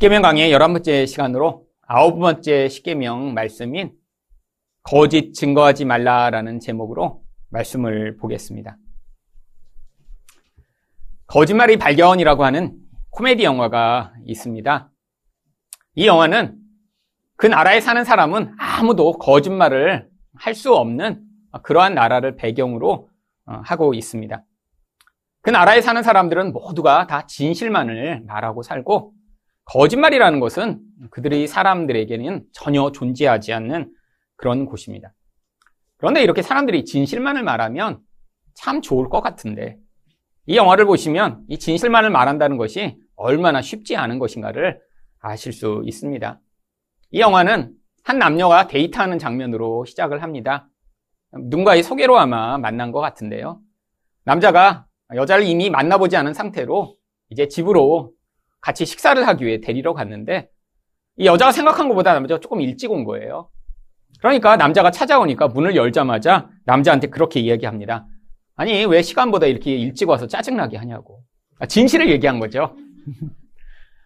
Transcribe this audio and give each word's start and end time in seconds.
십계명 0.00 0.22
강의 0.22 0.50
열한 0.50 0.72
번째 0.72 1.04
시간으로 1.04 1.66
아홉 1.82 2.18
번째 2.20 2.70
십계명 2.70 3.34
말씀인 3.34 3.92
거짓 4.82 5.34
증거하지 5.34 5.84
말라라는 5.84 6.58
제목으로 6.58 7.22
말씀을 7.50 8.16
보겠습니다. 8.16 8.78
거짓말이 11.26 11.76
발견이라고 11.76 12.46
하는 12.46 12.78
코미디 13.10 13.44
영화가 13.44 14.14
있습니다. 14.24 14.90
이 15.96 16.06
영화는 16.06 16.56
그 17.36 17.46
나라에 17.46 17.82
사는 17.82 18.02
사람은 18.02 18.54
아무도 18.56 19.18
거짓말을 19.18 20.08
할 20.34 20.54
수 20.54 20.74
없는 20.74 21.22
그러한 21.62 21.92
나라를 21.92 22.36
배경으로 22.36 23.10
어, 23.44 23.60
하고 23.64 23.92
있습니다. 23.92 24.42
그 25.42 25.50
나라에 25.50 25.82
사는 25.82 26.02
사람들은 26.02 26.54
모두가 26.54 27.06
다 27.06 27.26
진실만을 27.26 28.22
말하고 28.22 28.62
살고 28.62 29.19
거짓말이라는 29.70 30.40
것은 30.40 30.80
그들의 31.10 31.46
사람들에게는 31.46 32.44
전혀 32.52 32.90
존재하지 32.90 33.52
않는 33.52 33.92
그런 34.34 34.66
곳입니다. 34.66 35.12
그런데 35.96 36.22
이렇게 36.22 36.42
사람들이 36.42 36.84
진실만을 36.84 37.44
말하면 37.44 38.00
참 38.54 38.82
좋을 38.82 39.08
것 39.08 39.20
같은데 39.20 39.78
이 40.46 40.56
영화를 40.56 40.86
보시면 40.86 41.44
이 41.48 41.58
진실만을 41.58 42.10
말한다는 42.10 42.56
것이 42.56 42.98
얼마나 43.14 43.62
쉽지 43.62 43.96
않은 43.96 44.18
것인가를 44.18 44.80
아실 45.20 45.52
수 45.52 45.82
있습니다. 45.84 46.40
이 47.12 47.20
영화는 47.20 47.72
한 48.02 48.18
남녀가 48.18 48.66
데이트하는 48.66 49.18
장면으로 49.18 49.84
시작을 49.84 50.22
합니다. 50.22 50.68
누군가의 51.32 51.84
소개로 51.84 52.18
아마 52.18 52.58
만난 52.58 52.90
것 52.90 53.00
같은데요. 53.00 53.60
남자가 54.24 54.86
여자를 55.14 55.44
이미 55.44 55.70
만나보지 55.70 56.16
않은 56.16 56.34
상태로 56.34 56.96
이제 57.28 57.46
집으로 57.46 58.12
같이 58.60 58.84
식사를 58.84 59.26
하기 59.26 59.44
위해 59.44 59.60
데리러 59.60 59.94
갔는데 59.94 60.48
이 61.16 61.26
여자가 61.26 61.52
생각한 61.52 61.88
것보다 61.88 62.14
남자가 62.14 62.40
조금 62.40 62.60
일찍 62.60 62.90
온 62.90 63.04
거예요. 63.04 63.50
그러니까 64.20 64.56
남자가 64.56 64.90
찾아오니까 64.90 65.48
문을 65.48 65.76
열자마자 65.76 66.48
남자한테 66.66 67.08
그렇게 67.08 67.40
이야기합니다. 67.40 68.06
아니 68.56 68.84
왜 68.84 69.02
시간보다 69.02 69.46
이렇게 69.46 69.74
일찍 69.74 70.08
와서 70.08 70.26
짜증나게 70.26 70.76
하냐고. 70.76 71.22
아, 71.58 71.66
진실을 71.66 72.10
얘기한 72.10 72.38
거죠. 72.40 72.74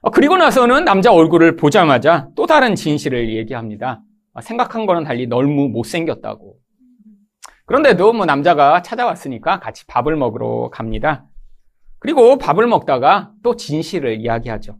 아, 0.02 0.10
그리고 0.10 0.36
나서는 0.36 0.84
남자 0.84 1.12
얼굴을 1.12 1.56
보자마자 1.56 2.28
또 2.36 2.46
다른 2.46 2.74
진실을 2.74 3.34
얘기합니다. 3.36 4.02
아, 4.34 4.40
생각한 4.40 4.86
거는 4.86 5.04
달리 5.04 5.26
너무 5.26 5.68
못생겼다고. 5.68 6.56
그런데도 7.66 8.12
뭐 8.12 8.26
남자가 8.26 8.82
찾아왔으니까 8.82 9.60
같이 9.60 9.86
밥을 9.86 10.16
먹으러 10.16 10.68
갑니다. 10.70 11.24
그리고 12.04 12.36
밥을 12.36 12.66
먹다가 12.66 13.32
또 13.42 13.56
진실을 13.56 14.20
이야기하죠. 14.20 14.76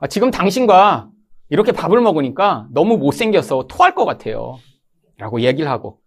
아, 0.00 0.08
지금 0.08 0.32
당신과 0.32 1.08
이렇게 1.48 1.70
밥을 1.70 2.00
먹으니까 2.00 2.66
너무 2.72 2.98
못생겨서 2.98 3.68
토할 3.68 3.94
것 3.94 4.04
같아요. 4.04 4.58
라고 5.16 5.42
얘기를 5.42 5.70
하고 5.70 6.00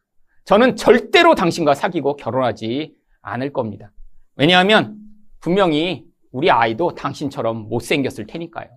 저는 0.43 0.75
절대로 0.75 1.33
당신과 1.33 1.75
사귀고 1.75 2.17
결혼하지 2.17 2.93
않을 3.21 3.53
겁니다. 3.53 3.93
왜냐하면 4.35 4.97
분명히 5.39 6.03
우리 6.33 6.51
아이도 6.51 6.93
당신처럼 6.93 7.69
못생겼을 7.69 8.27
테니까요. 8.27 8.67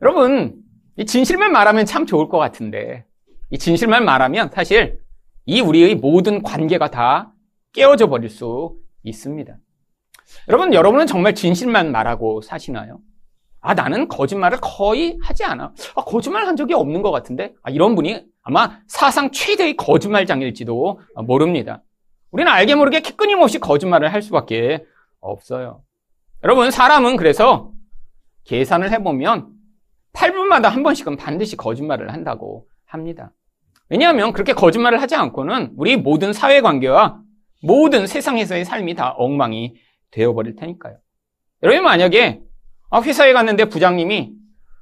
여러분, 0.00 0.62
이 0.96 1.04
진실만 1.04 1.52
말하면 1.52 1.84
참 1.84 2.06
좋을 2.06 2.30
것 2.30 2.38
같은데 2.38 3.04
이 3.50 3.58
진실만 3.58 4.02
말하면 4.02 4.50
사실 4.54 4.98
이 5.44 5.60
우리의 5.60 5.96
모든 5.96 6.42
관계가 6.42 6.90
다 6.90 7.34
깨어져 7.74 8.08
버릴 8.08 8.30
수 8.30 8.78
있습니다. 9.02 9.58
여러분, 10.48 10.72
여러분은 10.74 11.06
정말 11.06 11.34
진실만 11.34 11.92
말하고 11.92 12.40
사시나요? 12.42 13.00
아, 13.60 13.74
나는 13.74 14.08
거짓말을 14.08 14.58
거의 14.60 15.18
하지 15.20 15.44
않아. 15.44 15.72
아, 15.96 16.04
거짓말 16.04 16.46
한 16.46 16.56
적이 16.56 16.74
없는 16.74 17.02
것 17.02 17.10
같은데? 17.10 17.54
아, 17.62 17.70
이런 17.70 17.94
분이 17.94 18.24
아마 18.42 18.78
사상 18.86 19.30
최대의 19.30 19.76
거짓말장일지도 19.76 21.00
모릅니다. 21.26 21.82
우리는 22.30 22.50
알게 22.50 22.74
모르게 22.74 23.00
끊임없이 23.00 23.58
거짓말을 23.58 24.12
할 24.12 24.22
수밖에 24.22 24.84
없어요. 25.20 25.82
여러분, 26.44 26.70
사람은 26.70 27.16
그래서 27.16 27.72
계산을 28.44 28.92
해보면 28.92 29.48
8분마다 30.12 30.64
한 30.64 30.82
번씩은 30.82 31.16
반드시 31.16 31.56
거짓말을 31.56 32.12
한다고 32.12 32.66
합니다. 32.86 33.32
왜냐하면 33.90 34.32
그렇게 34.32 34.52
거짓말을 34.52 35.00
하지 35.00 35.14
않고는 35.16 35.72
우리 35.76 35.96
모든 35.96 36.32
사회관계와 36.32 37.20
모든 37.62 38.06
세상에서의 38.06 38.64
삶이 38.64 38.94
다 38.94 39.10
엉망이 39.10 39.74
되어버릴 40.10 40.56
테니까요. 40.56 40.96
여러분 41.62 41.84
만약에 41.84 42.40
아, 42.90 43.00
회사에 43.00 43.32
갔는데 43.32 43.66
부장님이 43.66 44.32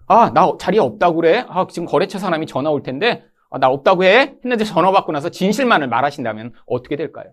아, 0.09 0.31
나 0.33 0.53
자리에 0.59 0.81
없다고 0.81 1.17
그래? 1.17 1.45
아, 1.49 1.67
지금 1.69 1.87
거래처 1.87 2.19
사람이 2.19 2.47
전화 2.47 2.71
올 2.71 2.83
텐데 2.83 3.25
아, 3.51 3.59
나 3.59 3.69
없다고 3.69 4.05
해? 4.05 4.37
했는데 4.45 4.65
전화 4.65 4.93
받고 4.93 5.13
나서 5.13 5.31
진실만을 5.31 5.89
말하신다면 5.89 6.53
어떻게 6.67 6.97
될까요? 6.97 7.33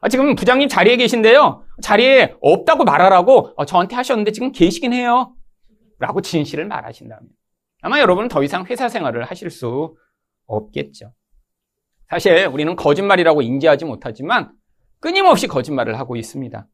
아, 0.00 0.08
지금 0.08 0.34
부장님 0.34 0.68
자리에 0.68 0.96
계신데요. 0.96 1.64
자리에 1.80 2.34
없다고 2.40 2.84
말하라고 2.84 3.54
아, 3.56 3.64
저한테 3.64 3.96
하셨는데 3.96 4.32
지금 4.32 4.52
계시긴 4.52 4.92
해요. 4.92 5.34
라고 5.98 6.20
진실을 6.20 6.66
말하신다면 6.66 7.22
아마 7.82 8.00
여러분은 8.00 8.28
더 8.28 8.42
이상 8.42 8.64
회사 8.66 8.88
생활을 8.88 9.24
하실 9.24 9.50
수 9.50 9.96
없겠죠. 10.46 11.12
사실 12.08 12.46
우리는 12.46 12.74
거짓말이라고 12.76 13.42
인지하지 13.42 13.84
못하지만 13.84 14.52
끊임없이 15.00 15.46
거짓말을 15.46 15.98
하고 15.98 16.16
있습니다. 16.16 16.66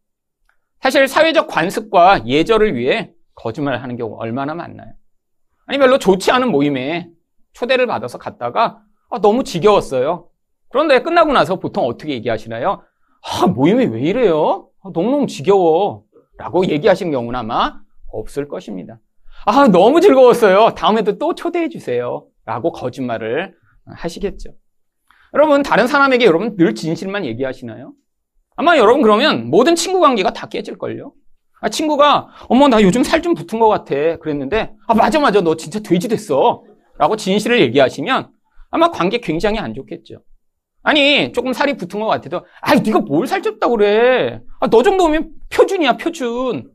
사실 0.80 1.08
사회적 1.08 1.48
관습과 1.48 2.26
예절을 2.26 2.76
위해 2.76 3.12
거짓말을 3.34 3.82
하는 3.82 3.96
경우 3.96 4.16
얼마나 4.18 4.54
많나요? 4.54 4.92
아니 5.66 5.78
별로 5.78 5.98
좋지 5.98 6.30
않은 6.30 6.50
모임에 6.50 7.08
초대를 7.52 7.86
받아서 7.86 8.18
갔다가 8.18 8.80
아, 9.10 9.20
너무 9.20 9.44
지겨웠어요. 9.44 10.28
그런데 10.68 11.02
끝나고 11.02 11.32
나서 11.32 11.58
보통 11.58 11.84
어떻게 11.84 12.12
얘기하시나요? 12.12 12.82
아, 13.22 13.46
모임이 13.46 13.86
왜 13.86 14.00
이래요? 14.00 14.68
아, 14.82 14.90
너무너무 14.92 15.26
지겨워. 15.26 16.04
라고 16.36 16.66
얘기하신 16.66 17.10
경우는 17.10 17.38
아마 17.38 17.80
없을 18.12 18.48
것입니다. 18.48 19.00
아, 19.46 19.68
너무 19.68 20.00
즐거웠어요. 20.00 20.74
다음에도 20.74 21.18
또 21.18 21.34
초대해 21.34 21.68
주세요. 21.68 22.26
라고 22.44 22.70
거짓말을 22.70 23.54
하시겠죠. 23.86 24.50
여러분, 25.34 25.62
다른 25.62 25.86
사람에게 25.86 26.24
여러분 26.24 26.56
늘 26.56 26.74
진실만 26.74 27.24
얘기하시나요? 27.24 27.92
아마 28.60 28.76
여러분 28.76 29.02
그러면 29.02 29.50
모든 29.50 29.76
친구 29.76 30.00
관계가 30.00 30.32
다 30.32 30.48
깨질걸요? 30.48 31.12
아, 31.60 31.68
친구가, 31.68 32.26
어머, 32.48 32.66
나 32.66 32.82
요즘 32.82 33.04
살 33.04 33.22
좀 33.22 33.34
붙은 33.34 33.60
것 33.60 33.68
같아. 33.68 33.94
그랬는데, 34.16 34.72
아, 34.88 34.94
맞아, 34.94 35.20
맞아. 35.20 35.40
너 35.40 35.54
진짜 35.56 35.78
돼지 35.78 36.08
됐어. 36.08 36.64
라고 36.98 37.14
진실을 37.14 37.60
얘기하시면 37.60 38.30
아마 38.70 38.90
관계 38.90 39.18
굉장히 39.18 39.58
안 39.60 39.74
좋겠죠. 39.74 40.22
아니, 40.82 41.30
조금 41.32 41.52
살이 41.52 41.76
붙은 41.76 42.00
것 42.00 42.06
같아도, 42.06 42.44
아, 42.60 42.74
네가 42.74 43.00
뭘 43.00 43.26
살쪘다고 43.28 43.76
그래. 43.76 44.40
아, 44.58 44.66
너 44.68 44.82
정도면 44.82 45.30
표준이야, 45.50 45.96
표준. 45.98 46.68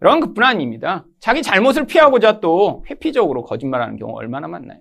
이런 0.00 0.20
것뿐 0.20 0.42
아닙니다. 0.42 1.04
자기 1.20 1.42
잘못을 1.42 1.86
피하고자 1.86 2.40
또 2.40 2.82
회피적으로 2.90 3.44
거짓말하는 3.44 3.96
경우 3.98 4.14
얼마나 4.16 4.48
많나요? 4.48 4.78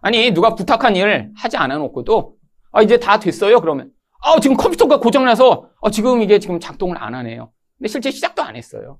아니, 0.00 0.30
누가 0.32 0.54
부탁한 0.54 0.94
일 0.94 1.30
하지 1.36 1.56
않아 1.56 1.78
놓고도, 1.78 2.34
아, 2.70 2.82
이제 2.82 2.98
다 2.98 3.18
됐어요? 3.18 3.60
그러면, 3.60 3.90
아, 4.22 4.38
지금 4.40 4.56
컴퓨터가 4.56 5.00
고장나서, 5.00 5.68
아, 5.82 5.90
지금 5.90 6.22
이게 6.22 6.38
지금 6.38 6.60
작동을 6.60 6.96
안 6.96 7.14
하네요. 7.14 7.50
근데 7.76 7.88
실제 7.88 8.10
시작도 8.10 8.42
안 8.42 8.56
했어요. 8.56 8.98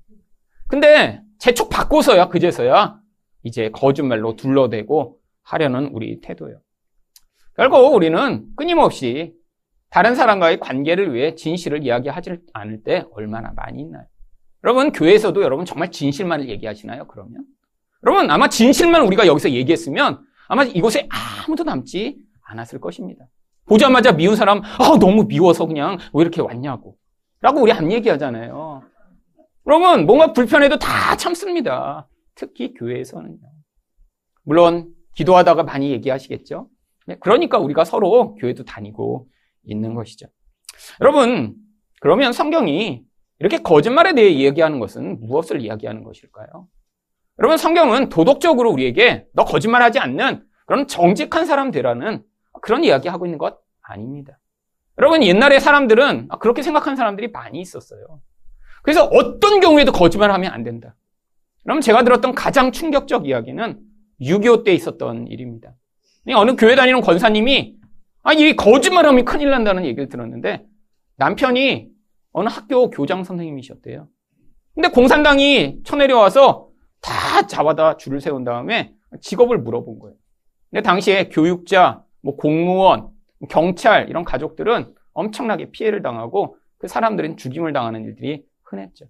근데 0.67 1.21
재촉 1.39 1.69
받고서야, 1.69 2.27
그제서야 2.27 2.99
이제 3.43 3.69
거짓말로 3.71 4.35
둘러대고 4.35 5.17
하려는 5.43 5.87
우리 5.93 6.19
태도요. 6.21 6.59
결국 7.55 7.93
우리는 7.93 8.45
끊임없이 8.55 9.33
다른 9.89 10.15
사람과의 10.15 10.59
관계를 10.59 11.13
위해 11.13 11.35
진실을 11.35 11.83
이야기하지 11.83 12.37
않을 12.53 12.83
때 12.83 13.05
얼마나 13.11 13.51
많이 13.55 13.81
있나요? 13.81 14.05
여러분, 14.63 14.91
교회에서도 14.91 15.41
여러분 15.41 15.65
정말 15.65 15.91
진실만을 15.91 16.49
얘기하시나요? 16.49 17.07
그러면? 17.07 17.45
여러분, 18.05 18.29
아마 18.29 18.49
진실만 18.49 19.03
우리가 19.03 19.27
여기서 19.27 19.51
얘기했으면 19.51 20.25
아마 20.47 20.63
이곳에 20.63 21.07
아무도 21.09 21.63
남지 21.63 22.17
않았을 22.41 22.81
것입니다. 22.81 23.25
보자마자 23.65 24.11
미운 24.11 24.35
사람, 24.35 24.61
아, 24.63 24.97
너무 24.99 25.25
미워서 25.25 25.65
그냥 25.65 25.97
왜 26.13 26.21
이렇게 26.21 26.41
왔냐고. 26.41 26.97
라고 27.41 27.61
우리 27.61 27.71
안 27.71 27.91
얘기하잖아요. 27.91 28.83
여러분, 29.67 30.05
뭔가 30.05 30.33
불편해도 30.33 30.79
다 30.79 31.15
참습니다. 31.15 32.07
특히 32.35 32.73
교회에서는요. 32.73 33.37
물론, 34.43 34.93
기도하다가 35.15 35.63
많이 35.63 35.91
얘기하시겠죠? 35.91 36.67
네, 37.05 37.17
그러니까 37.19 37.59
우리가 37.59 37.85
서로 37.85 38.35
교회도 38.35 38.63
다니고 38.65 39.27
있는 39.65 39.93
것이죠. 39.93 40.27
여러분, 41.01 41.55
그러면 42.01 42.33
성경이 42.33 43.03
이렇게 43.39 43.57
거짓말에 43.59 44.13
대해 44.13 44.29
이야기하는 44.29 44.79
것은 44.79 45.19
무엇을 45.21 45.61
이야기하는 45.61 46.03
것일까요? 46.03 46.67
여러분, 47.39 47.57
성경은 47.57 48.09
도덕적으로 48.09 48.71
우리에게 48.71 49.27
너 49.33 49.43
거짓말하지 49.43 49.99
않는 49.99 50.45
그런 50.65 50.87
정직한 50.87 51.45
사람 51.45 51.71
되라는 51.71 52.23
그런 52.63 52.85
이야기 52.85 53.09
하고 53.09 53.25
있는 53.25 53.37
것 53.37 53.59
아닙니다. 53.81 54.39
여러분, 54.97 55.21
옛날에 55.21 55.59
사람들은 55.59 56.29
그렇게 56.39 56.61
생각하는 56.61 56.95
사람들이 56.95 57.29
많이 57.29 57.59
있었어요. 57.59 58.21
그래서 58.83 59.03
어떤 59.03 59.59
경우에도 59.59 59.91
거짓말 59.91 60.31
하면 60.31 60.53
안 60.53 60.63
된다. 60.63 60.95
그럼 61.63 61.81
제가 61.81 62.03
들었던 62.03 62.33
가장 62.33 62.71
충격적 62.71 63.27
이야기는 63.27 63.81
6.25 64.21 64.63
때 64.63 64.73
있었던 64.73 65.27
일입니다. 65.27 65.73
어느 66.35 66.55
교회 66.55 66.75
다니는 66.75 67.01
권사님이 67.01 67.75
아, 68.23 68.31
이 68.31 68.55
거짓말하면 68.55 69.25
큰일 69.25 69.49
난다는 69.49 69.83
얘기를 69.83 70.07
들었는데 70.07 70.65
남편이 71.17 71.89
어느 72.31 72.47
학교 72.47 72.89
교장 72.89 73.25
선생님이셨대요. 73.25 74.07
근데 74.73 74.87
공산당이 74.87 75.79
쳐내려와서 75.83 76.69
다 77.01 77.45
잡아다 77.45 77.97
줄을 77.97 78.21
세운 78.21 78.45
다음에 78.45 78.93
직업을 79.19 79.57
물어본 79.57 79.99
거예요. 79.99 80.15
근데 80.71 80.81
당시에 80.81 81.27
교육자, 81.27 82.02
뭐 82.23 82.35
공무원, 82.35 83.09
경찰 83.49 84.09
이런 84.09 84.23
가족들은 84.23 84.95
엄청나게 85.13 85.71
피해를 85.71 86.01
당하고 86.01 86.57
그 86.79 86.87
사람들은 86.87 87.37
죽임을 87.37 87.73
당하는 87.73 88.03
일들이 88.05 88.43
흔했죠. 88.63 89.05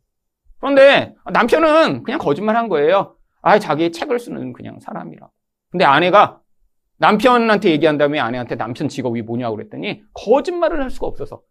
그런데 0.59 1.15
남편은 1.31 2.03
그냥 2.03 2.19
거짓말 2.19 2.55
한 2.55 2.67
거예요. 2.67 3.15
아, 3.41 3.59
자기 3.59 3.91
책을 3.91 4.19
쓰는 4.19 4.53
그냥 4.53 4.79
사람이라고. 4.79 5.31
근데 5.69 5.85
아내가 5.85 6.41
남편한테 6.97 7.71
얘기한 7.71 7.97
다음에 7.97 8.19
아내한테 8.19 8.55
남편 8.55 8.87
직업이 8.87 9.21
뭐냐고 9.21 9.55
그랬더니 9.55 10.03
거짓말을 10.13 10.81
할 10.81 10.89
수가 10.89 11.07
없어서 11.07 11.41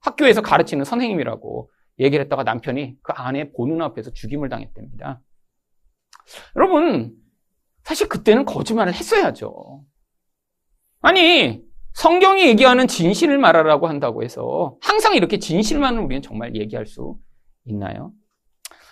학교에서 0.00 0.42
가르치는 0.42 0.84
선생님이라고 0.84 1.70
얘기를 1.98 2.24
했다가 2.24 2.44
남편이 2.44 2.98
그 3.02 3.12
아내 3.12 3.50
보는 3.52 3.80
앞에서 3.82 4.12
죽임을 4.12 4.48
당했답니다. 4.48 5.20
여러분, 6.56 7.14
사실 7.82 8.08
그때는 8.08 8.44
거짓말을 8.44 8.94
했어야죠. 8.94 9.84
아니, 11.02 11.60
성경이 11.94 12.46
얘기하는 12.46 12.86
진실을 12.86 13.36
말하라고 13.38 13.88
한다고 13.88 14.22
해서 14.22 14.76
항상 14.80 15.14
이렇게 15.14 15.38
진실만을 15.38 16.00
우리는 16.00 16.22
정말 16.22 16.56
얘기할 16.56 16.86
수 16.86 17.16
있나요? 17.64 18.12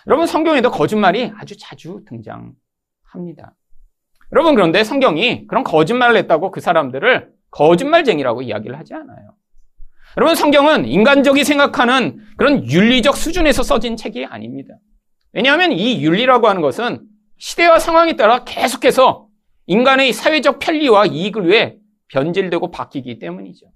여러분, 0.07 0.27
성경에도 0.27 0.71
거짓말이 0.71 1.31
아주 1.37 1.57
자주 1.57 2.03
등장합니다. 2.07 3.55
여러분, 4.33 4.55
그런데 4.55 4.83
성경이 4.83 5.47
그런 5.47 5.63
거짓말을 5.63 6.17
했다고 6.17 6.51
그 6.51 6.59
사람들을 6.59 7.31
거짓말쟁이라고 7.49 8.41
이야기를 8.41 8.77
하지 8.77 8.93
않아요. 8.93 9.35
여러분, 10.17 10.35
성경은 10.35 10.85
인간적이 10.85 11.45
생각하는 11.45 12.19
그런 12.37 12.65
윤리적 12.69 13.15
수준에서 13.15 13.63
써진 13.63 13.95
책이 13.95 14.25
아닙니다. 14.25 14.75
왜냐하면 15.31 15.71
이 15.71 16.03
윤리라고 16.03 16.49
하는 16.49 16.61
것은 16.61 17.01
시대와 17.37 17.79
상황에 17.79 18.17
따라 18.17 18.43
계속해서 18.43 19.27
인간의 19.67 20.11
사회적 20.11 20.59
편리와 20.59 21.05
이익을 21.05 21.47
위해 21.47 21.77
변질되고 22.11 22.71
바뀌기 22.71 23.19
때문이죠. 23.19 23.67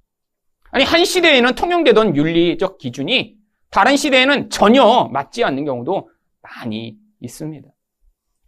아니, 0.71 0.83
한 0.83 1.05
시대에는 1.05 1.55
통용되던 1.55 2.15
윤리적 2.15 2.77
기준이 2.77 3.35
다른 3.71 3.95
시대에는 3.95 4.49
전혀 4.49 5.09
맞지 5.11 5.43
않는 5.43 5.65
경우도 5.65 6.09
많이 6.41 6.97
있습니다. 7.21 7.67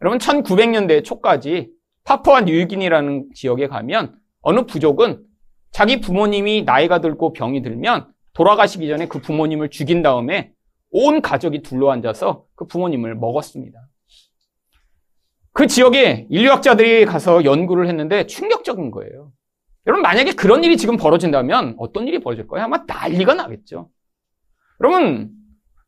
여러분, 0.02 0.20
1900년대 0.20 1.04
초까지 1.04 1.70
파푸아 2.04 2.42
뉴기니라는 2.42 3.30
지역에 3.34 3.68
가면 3.68 4.20
어느 4.42 4.66
부족은 4.66 5.24
자기 5.72 6.00
부모님이 6.00 6.64
나이가 6.64 7.02
들고 7.02 7.34
병이 7.34 7.62
들면 7.62 8.12
돌아가시기 8.34 8.88
전에 8.88 9.08
그 9.08 9.20
부모님을 9.20 9.70
죽인 9.70 10.02
다음에 10.02 10.52
온 10.92 11.22
가족이 11.22 11.62
둘러앉아서 11.64 12.46
그 12.56 12.66
부모님을 12.68 13.16
먹었습니다. 13.16 13.80
그 15.52 15.68
지역에 15.68 16.28
인류학자들이 16.30 17.06
가서 17.06 17.44
연구를 17.44 17.88
했는데 17.88 18.28
충격적인 18.28 18.92
거예요. 18.92 19.32
여러분, 19.88 20.02
만약에 20.02 20.34
그런 20.34 20.64
일이 20.64 20.76
지금 20.78 20.98
벌어진다면 20.98 21.76
어떤 21.78 22.08
일이 22.08 22.20
벌어질 22.20 22.46
거예요? 22.48 22.66
아마 22.66 22.84
난리가 22.86 23.34
나겠죠. 23.34 23.90
여러분, 24.82 25.32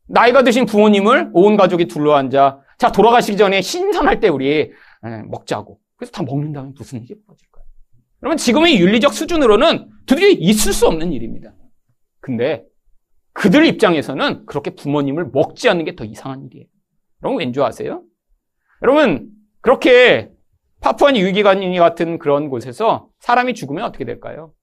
나이가 0.07 0.42
드신 0.44 0.66
부모님을 0.66 1.31
온 1.34 1.57
가족이 1.57 1.86
둘러앉아, 1.88 2.62
자, 2.78 2.92
돌아가시기 2.92 3.38
전에 3.38 3.62
신선할 3.62 4.19
때 4.22 4.30
우리 4.30 4.72
먹자고. 5.30 5.80
그래서 5.98 6.12
다 6.13 6.24
먹는 6.24 6.54
다음에 6.54 6.72
무슨 6.75 7.04
일이 7.04 7.13
벌어질까요? 7.25 7.66
여러분, 8.24 8.38
지금의 8.38 8.80
윤리적 8.80 9.13
수준으로는 9.13 9.90
도저히 10.06 10.34
있을 10.34 10.72
수 10.72 10.88
없는 10.88 11.12
일입니다. 11.12 11.54
근데 12.22 12.63
그들 13.34 13.66
입장에서는 13.66 14.45
그렇게 14.45 14.72
부모님을 14.72 15.30
먹지 15.34 15.69
않는 15.69 15.86
게 15.86 15.95
더 15.95 16.06
이상한 16.06 16.45
일이에요. 16.45 16.66
여러분, 17.24 17.40
왠지 17.40 17.62
아세요? 17.62 18.04
여러분, 18.81 19.30
그렇게 19.62 20.31
파푸아 20.81 21.12
뉴기니 21.12 21.78
같은 21.78 22.20
그런 22.20 22.50
곳에서 22.50 23.10
사람이 23.20 23.54
죽으면 23.54 23.84
어떻게 23.84 24.06
될까요? 24.06 24.54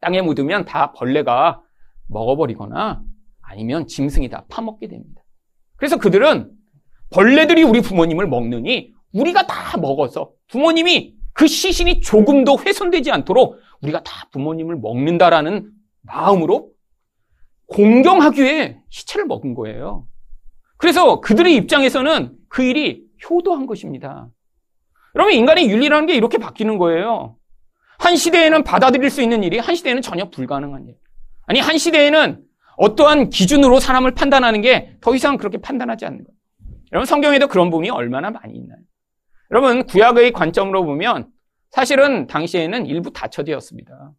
땅에 0.00 0.22
묻으면 0.22 0.64
다 0.64 0.92
벌레가 0.92 1.62
먹어버리거나 2.08 3.02
아니면 3.42 3.86
짐승이 3.86 4.28
다 4.28 4.44
파먹게 4.48 4.88
됩니다. 4.88 5.22
그래서 5.76 5.98
그들은 5.98 6.50
벌레들이 7.10 7.62
우리 7.62 7.80
부모님을 7.80 8.26
먹느니 8.26 8.92
우리가 9.12 9.46
다 9.46 9.78
먹어서 9.78 10.32
부모님이 10.48 11.14
그 11.32 11.46
시신이 11.46 12.00
조금도 12.00 12.58
훼손되지 12.60 13.10
않도록 13.10 13.58
우리가 13.82 14.02
다 14.02 14.28
부모님을 14.32 14.76
먹는다라는 14.76 15.70
마음으로 16.02 16.70
공경하기 17.66 18.42
위해 18.42 18.80
시체를 18.90 19.26
먹은 19.26 19.54
거예요. 19.54 20.06
그래서 20.76 21.20
그들의 21.20 21.54
입장에서는 21.56 22.36
그 22.48 22.62
일이 22.62 23.04
효도한 23.28 23.66
것입니다. 23.66 24.28
여러분, 25.14 25.34
인간의 25.34 25.70
윤리라는 25.70 26.06
게 26.06 26.14
이렇게 26.14 26.38
바뀌는 26.38 26.78
거예요. 26.78 27.36
한 27.98 28.16
시대에는 28.16 28.64
받아들일 28.64 29.10
수 29.10 29.22
있는 29.22 29.42
일이 29.44 29.58
한 29.58 29.74
시대에는 29.74 30.02
전혀 30.02 30.28
불가능한 30.28 30.88
일. 30.88 30.96
아니, 31.46 31.60
한 31.60 31.78
시대에는 31.78 32.42
어떠한 32.76 33.30
기준으로 33.30 33.78
사람을 33.78 34.12
판단하는 34.14 34.60
게 34.60 34.96
더 35.00 35.14
이상 35.14 35.36
그렇게 35.36 35.58
판단하지 35.58 36.04
않는 36.06 36.24
거예요. 36.24 36.36
여러분, 36.92 37.06
성경에도 37.06 37.46
그런 37.46 37.70
부분이 37.70 37.90
얼마나 37.90 38.30
많이 38.30 38.54
있나요? 38.54 38.78
여러분, 39.50 39.86
구약의 39.86 40.32
관점으로 40.32 40.84
보면 40.84 41.28
사실은 41.70 42.26
당시에는 42.26 42.86
일부 42.86 43.12
다처제였습니다. 43.12 44.12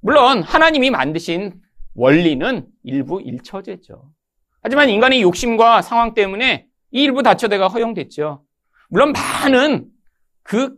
물론, 0.00 0.42
하나님이 0.42 0.90
만드신 0.90 1.54
원리는 1.94 2.66
일부 2.82 3.20
일처제죠. 3.22 4.10
하지만 4.62 4.88
인간의 4.88 5.22
욕심과 5.22 5.82
상황 5.82 6.14
때문에 6.14 6.66
이 6.90 7.02
일부 7.02 7.22
다처제가 7.22 7.68
허용됐죠. 7.68 8.42
물론 8.88 9.12
많은 9.12 9.86
그 10.44 10.76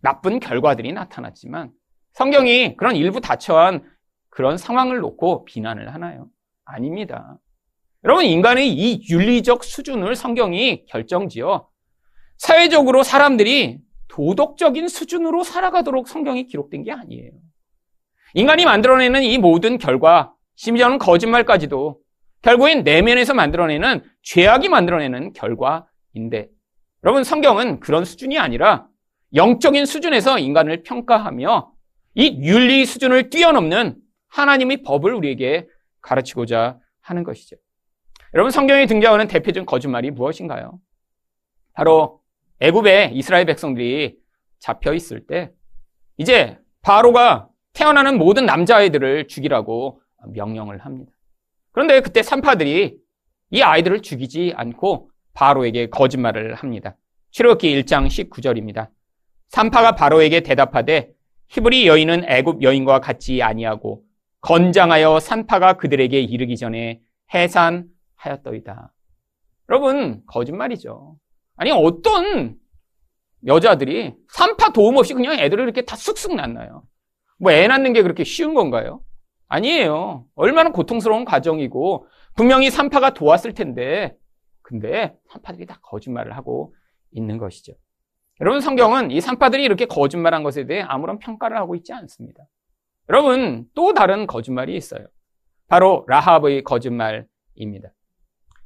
나쁜 0.00 0.40
결과들이 0.40 0.92
나타났지만 0.92 1.70
성경이 2.12 2.76
그런 2.76 2.96
일부 2.96 3.20
다처한 3.20 3.84
그런 4.30 4.56
상황을 4.56 4.98
놓고 4.98 5.44
비난을 5.44 5.94
하나요? 5.94 6.28
아닙니다. 6.64 7.38
여러분, 8.04 8.24
인간의 8.24 8.72
이 8.72 9.06
윤리적 9.08 9.62
수준을 9.62 10.16
성경이 10.16 10.86
결정지어 10.86 11.68
사회적으로 12.38 13.02
사람들이 13.02 13.78
도덕적인 14.08 14.88
수준으로 14.88 15.44
살아가도록 15.44 16.08
성경이 16.08 16.46
기록된 16.46 16.82
게 16.82 16.92
아니에요. 16.92 17.32
인간이 18.34 18.64
만들어내는 18.64 19.22
이 19.22 19.38
모든 19.38 19.76
결과, 19.76 20.34
심지어는 20.56 20.98
거짓말까지도 20.98 22.00
결국엔 22.42 22.84
내면에서 22.84 23.34
만들어내는 23.34 24.02
죄악이 24.22 24.68
만들어내는 24.68 25.34
결과인데, 25.34 26.48
여러분, 27.04 27.24
성경은 27.24 27.80
그런 27.80 28.04
수준이 28.04 28.38
아니라 28.38 28.86
영적인 29.34 29.86
수준에서 29.86 30.38
인간을 30.38 30.82
평가하며 30.82 31.72
이 32.14 32.38
윤리 32.42 32.84
수준을 32.84 33.30
뛰어넘는 33.30 33.96
하나님의 34.28 34.82
법을 34.82 35.14
우리에게 35.14 35.66
가르치고자 36.00 36.78
하는 37.00 37.24
것이죠. 37.24 37.56
여러분 38.34 38.50
성경에 38.50 38.86
등장하는 38.86 39.28
대표적인 39.28 39.66
거짓말이 39.66 40.10
무엇인가요? 40.10 40.78
바로 41.72 42.20
애굽에 42.60 43.12
이스라엘 43.14 43.46
백성들이 43.46 44.16
잡혀 44.58 44.92
있을 44.92 45.26
때 45.26 45.50
이제 46.16 46.58
바로가 46.82 47.48
태어나는 47.72 48.18
모든 48.18 48.46
남자아이들을 48.46 49.26
죽이라고 49.28 50.00
명령을 50.32 50.78
합니다. 50.78 51.12
그런데 51.72 52.00
그때 52.00 52.22
산파들이 52.22 52.98
이 53.52 53.62
아이들을 53.62 54.02
죽이지 54.02 54.52
않고 54.56 55.09
바로에게 55.34 55.90
거짓말을 55.90 56.54
합니다. 56.54 56.96
출애굽기 57.30 57.82
1장 57.82 58.06
19절입니다. 58.06 58.90
산파가 59.48 59.94
바로에게 59.94 60.40
대답하되 60.40 61.10
히브리 61.48 61.86
여인은 61.86 62.28
애굽 62.28 62.62
여인과 62.62 63.00
같지 63.00 63.42
아니하고 63.42 64.04
건장하여 64.40 65.20
산파가 65.20 65.74
그들에게 65.74 66.20
이르기 66.20 66.56
전에 66.56 67.00
해산하였더이다. 67.34 68.92
여러분, 69.68 70.22
거짓말이죠. 70.26 71.16
아니, 71.56 71.70
어떤 71.70 72.56
여자들이 73.46 74.14
산파 74.28 74.72
도움 74.72 74.96
없이 74.96 75.14
그냥 75.14 75.38
애들을 75.38 75.62
이렇게 75.64 75.82
다 75.82 75.96
쑥쑥 75.96 76.34
낳나요? 76.34 76.84
뭐 77.38 77.52
애 77.52 77.66
낳는 77.68 77.92
게 77.92 78.02
그렇게 78.02 78.24
쉬운 78.24 78.54
건가요? 78.54 79.02
아니에요. 79.48 80.26
얼마나 80.34 80.70
고통스러운 80.70 81.24
과정이고, 81.24 82.06
분명히 82.34 82.70
산파가 82.70 83.14
도왔을 83.14 83.54
텐데, 83.54 84.16
근데 84.70 85.18
산파들이 85.28 85.66
다 85.66 85.80
거짓말을 85.82 86.36
하고 86.36 86.76
있는 87.10 87.38
것이죠. 87.38 87.72
여러분, 88.40 88.60
성경은 88.60 89.10
이 89.10 89.20
산파들이 89.20 89.64
이렇게 89.64 89.84
거짓말한 89.84 90.44
것에 90.44 90.64
대해 90.64 90.80
아무런 90.82 91.18
평가를 91.18 91.56
하고 91.56 91.74
있지 91.74 91.92
않습니다. 91.92 92.44
여러분, 93.08 93.66
또 93.74 93.94
다른 93.94 94.28
거짓말이 94.28 94.76
있어요. 94.76 95.08
바로 95.66 96.04
라합의 96.06 96.62
거짓말입니다. 96.62 97.92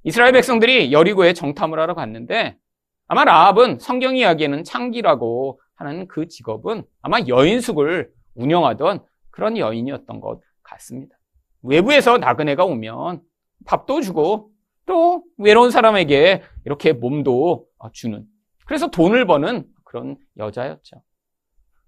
이스라엘 0.02 0.32
백성들이 0.32 0.92
여리고에 0.92 1.32
정탐을 1.32 1.80
하러 1.80 1.94
갔는데 1.94 2.58
아마 3.06 3.24
라합은 3.24 3.78
성경 3.78 4.14
이야기에는 4.14 4.62
창기라고 4.62 5.58
하는 5.74 6.06
그 6.06 6.28
직업은 6.28 6.84
아마 7.00 7.20
여인숙을 7.26 8.12
운영하던 8.34 9.02
그런 9.30 9.56
여인이었던 9.56 10.20
것 10.20 10.42
같습니다. 10.62 11.16
외부에서 11.62 12.18
나그네가 12.18 12.66
오면 12.66 13.22
밥도 13.64 14.02
주고 14.02 14.53
또 14.86 15.24
외로운 15.38 15.70
사람에게 15.70 16.42
이렇게 16.64 16.92
몸도 16.92 17.66
주는 17.92 18.24
그래서 18.66 18.88
돈을 18.88 19.26
버는 19.26 19.66
그런 19.84 20.16
여자였죠. 20.36 21.02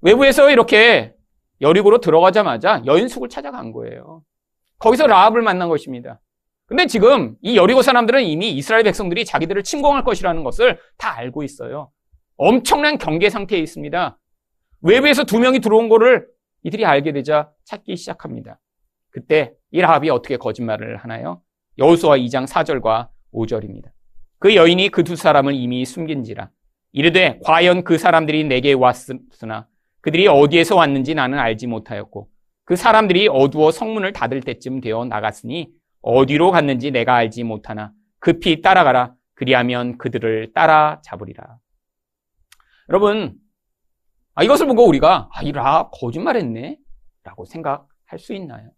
외부에서 0.03 0.50
이렇게 0.50 1.15
여리고로 1.61 2.00
들어가자마자 2.00 2.83
여인숙을 2.87 3.29
찾아간 3.29 3.73
거예요. 3.73 4.23
거기서 4.79 5.07
라합을 5.07 5.43
만난 5.43 5.69
것입니다. 5.69 6.21
근데 6.67 6.87
지금 6.87 7.37
이 7.41 7.57
여리고 7.57 7.81
사람들은 7.81 8.25
이미 8.25 8.50
이스라엘 8.50 8.83
백성들이 8.85 9.25
자기들을 9.25 9.62
침공할 9.62 10.05
것이라는 10.05 10.43
것을 10.45 10.79
다 10.99 11.17
알고 11.17 11.43
있어요. 11.45 11.91
엄청난 12.37 12.99
경계 12.99 13.31
상태에 13.31 13.59
있습니다. 13.61 14.19
외부에서 14.83 15.25
두 15.25 15.38
명이 15.38 15.61
들어온 15.61 15.88
거를 15.88 16.26
이들이 16.65 16.85
알게 16.85 17.12
되자 17.12 17.50
찾기 17.65 17.97
시작합니다. 17.97 18.59
그때 19.11 19.55
이 19.71 19.81
라합이 19.81 20.11
어떻게 20.11 20.37
거짓말을 20.37 20.99
하나요? 20.99 21.41
여호수아 21.78 22.16
2장 22.18 22.47
4절과 22.47 23.09
5절입니다. 23.33 23.90
그 24.38 24.54
여인이 24.54 24.88
그 24.90 25.02
두 25.02 25.16
사람을 25.16 25.54
이미 25.54 25.85
숨긴지라 25.85 26.50
이르되 26.92 27.40
과연 27.45 27.85
그 27.85 27.99
사람들이 27.99 28.45
내게 28.45 28.73
왔으나 28.73 29.66
그들이 30.00 30.28
어디에서 30.28 30.76
왔는지 30.76 31.14
나는 31.14 31.38
알지 31.38 31.66
못하였고 31.66 32.28
그 32.64 32.76
사람들이 32.76 33.28
어두워 33.28 33.71
성문을 33.71 34.12
닫을 34.12 34.40
때쯤 34.40 34.80
되어 34.80 35.04
나갔으니 35.04 35.71
어디로 36.02 36.50
갔는지 36.50 36.90
내가 36.90 37.14
알지 37.16 37.45
못하나 37.45 37.92
급히 38.18 38.61
따라가라. 38.61 39.14
그리하면 39.35 39.99
그들을 39.99 40.52
따라잡으리라. 40.54 41.59
여러분, 42.88 43.35
아, 44.35 44.42
이것을 44.42 44.66
보고 44.66 44.87
우리가, 44.87 45.28
아, 45.30 45.42
이라 45.42 45.90
거짓말했네? 45.92 46.78
라고 47.23 47.45
생각할 47.45 48.18
수 48.18 48.33
있나요? 48.33 48.71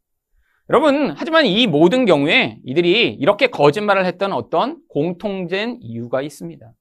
여러분, 0.70 1.14
하지만 1.16 1.46
이 1.46 1.66
모든 1.66 2.04
경우에 2.04 2.58
이들이 2.64 3.14
이렇게 3.14 3.46
거짓말을 3.46 4.04
했던 4.04 4.32
어떤 4.34 4.78
공통된 4.88 5.78
이유가 5.80 6.20
있습니다. 6.20 6.72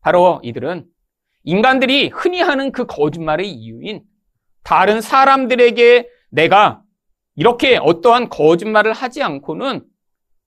바로 0.00 0.40
이들은 0.42 0.86
인간들이 1.44 2.08
흔히 2.08 2.40
하는 2.40 2.72
그 2.72 2.86
거짓말의 2.86 3.50
이유인 3.50 4.02
다른 4.62 5.00
사람들에게 5.00 6.08
내가 6.30 6.82
이렇게 7.36 7.76
어떠한 7.76 8.30
거짓말을 8.30 8.92
하지 8.94 9.22
않고는 9.22 9.84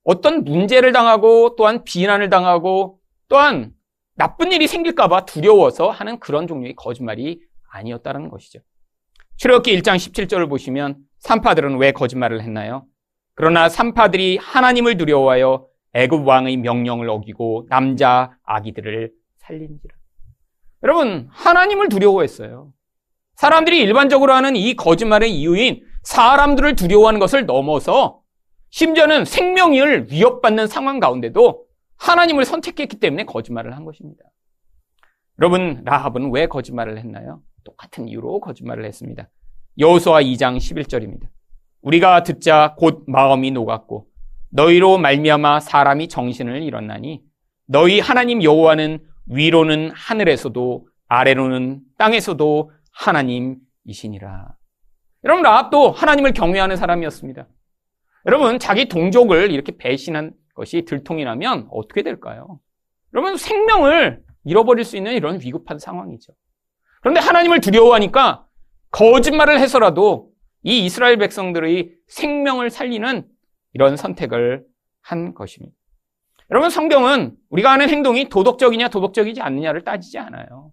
어떤 0.04 0.44
문제를 0.44 0.92
당하고 0.92 1.54
또한 1.54 1.84
비난을 1.84 2.30
당하고 2.30 2.98
또한 3.28 3.72
나쁜 4.14 4.52
일이 4.52 4.66
생길까봐 4.66 5.24
두려워서 5.24 5.90
하는 5.90 6.18
그런 6.18 6.48
종류의 6.48 6.74
거짓말이 6.74 7.40
아니었다는 7.70 8.28
것이죠. 8.28 8.60
출애굽기 9.36 9.76
1장 9.80 9.96
17절을 9.96 10.48
보시면 10.48 10.96
산파들은 11.18 11.78
왜 11.78 11.92
거짓말을 11.92 12.42
했나요? 12.42 12.86
그러나 13.34 13.68
산파들이 13.68 14.38
하나님을 14.38 14.96
두려워하여 14.96 15.66
애굽 15.94 16.26
왕의 16.26 16.58
명령을 16.58 17.08
어기고 17.08 17.66
남자 17.68 18.36
아기들을 18.44 19.12
살린지라. 19.38 19.94
여러분 20.84 21.28
하나님을 21.30 21.88
두려워했어요. 21.88 22.72
사람들이 23.34 23.80
일반적으로 23.80 24.32
하는 24.32 24.56
이 24.56 24.74
거짓말의 24.74 25.32
이유인 25.34 25.84
사람들을 26.02 26.76
두려워하는 26.76 27.20
것을 27.20 27.46
넘어서 27.46 28.20
심지어는 28.70 29.24
생명을 29.24 30.10
위협받는 30.10 30.66
상황 30.66 30.98
가운데도 30.98 31.66
하나님을 31.98 32.44
선택했기 32.44 32.98
때문에 32.98 33.24
거짓말을 33.24 33.76
한 33.76 33.84
것입니다. 33.84 34.24
여러분, 35.38 35.82
라합은 35.84 36.32
왜 36.32 36.46
거짓말을 36.46 36.98
했나요? 36.98 37.42
똑같은 37.64 38.08
이유로 38.08 38.40
거짓말을 38.40 38.84
했습니다. 38.84 39.28
여호수아 39.78 40.22
2장 40.22 40.56
11절입니다. 40.56 41.28
우리가 41.82 42.22
듣자 42.22 42.74
곧 42.76 43.04
마음이 43.06 43.50
녹았고 43.50 44.06
너희로 44.50 44.98
말미암아 44.98 45.60
사람이 45.60 46.08
정신을 46.08 46.62
잃었나니 46.62 47.22
너희 47.66 48.00
하나님 48.00 48.42
여호와는 48.42 49.00
위로는 49.26 49.90
하늘에서도 49.94 50.86
아래로는 51.08 51.80
땅에서도 51.98 52.70
하나님이시니라. 52.92 54.56
여러분 55.24 55.42
라합도 55.42 55.90
하나님을 55.90 56.32
경외하는 56.32 56.76
사람이었습니다. 56.76 57.46
여러분 58.26 58.58
자기 58.58 58.86
동족을 58.86 59.50
이렇게 59.50 59.76
배신한 59.76 60.34
것이 60.54 60.82
들통이 60.82 61.24
나면 61.24 61.68
어떻게 61.70 62.02
될까요? 62.02 62.60
여러분 63.14 63.36
생명을 63.36 64.22
잃어버릴 64.44 64.84
수 64.84 64.96
있는 64.96 65.14
이런 65.14 65.40
위급한 65.40 65.78
상황이죠. 65.78 66.32
그런데 67.02 67.20
하나님을 67.20 67.60
두려워하니까 67.60 68.46
거짓말을 68.92 69.58
해서라도 69.58 70.30
이 70.62 70.84
이스라엘 70.84 71.18
백성들의 71.18 71.90
생명을 72.06 72.70
살리는 72.70 73.26
이런 73.74 73.96
선택을 73.96 74.64
한 75.00 75.34
것입니다. 75.34 75.74
여러분 76.50 76.70
성경은 76.70 77.34
우리가 77.50 77.72
하는 77.72 77.88
행동이 77.88 78.28
도덕적이냐 78.28 78.88
도덕적이지 78.88 79.40
않느냐를 79.40 79.82
따지지 79.82 80.18
않아요. 80.18 80.72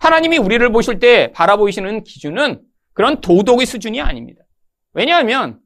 하나님이 0.00 0.38
우리를 0.38 0.70
보실 0.70 1.00
때 1.00 1.32
바라보시는 1.32 2.04
기준은 2.04 2.62
그런 2.92 3.20
도덕의 3.20 3.66
수준이 3.66 4.00
아닙니다. 4.00 4.42
왜냐하면 4.92 5.58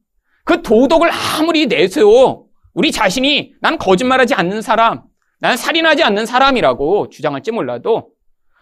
그 0.44 0.62
도덕을 0.62 1.10
아무리 1.10 1.66
내세워 1.66 2.46
우리 2.72 2.92
자신이 2.92 3.54
난 3.60 3.76
거짓말하지 3.76 4.34
않는 4.34 4.62
사람, 4.62 5.02
난 5.38 5.56
살인하지 5.58 6.02
않는 6.04 6.24
사람이라고 6.24 7.10
주장할지 7.10 7.50
몰라도 7.50 8.12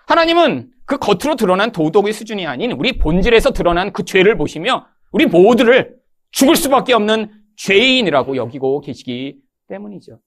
하나님은 0.06 0.70
그 0.90 0.98
겉으로 0.98 1.36
드러난 1.36 1.70
도덕의 1.70 2.12
수준이 2.12 2.48
아닌 2.48 2.72
우리 2.72 2.98
본질에서 2.98 3.52
드러난 3.52 3.92
그 3.92 4.04
죄를 4.04 4.36
보시며 4.36 4.88
우리 5.12 5.24
모두를 5.24 5.94
죽을 6.32 6.56
수밖에 6.56 6.94
없는 6.94 7.30
죄인이라고 7.54 8.34
여기고 8.34 8.80
계시기 8.80 9.36
때문이죠. 9.68 10.18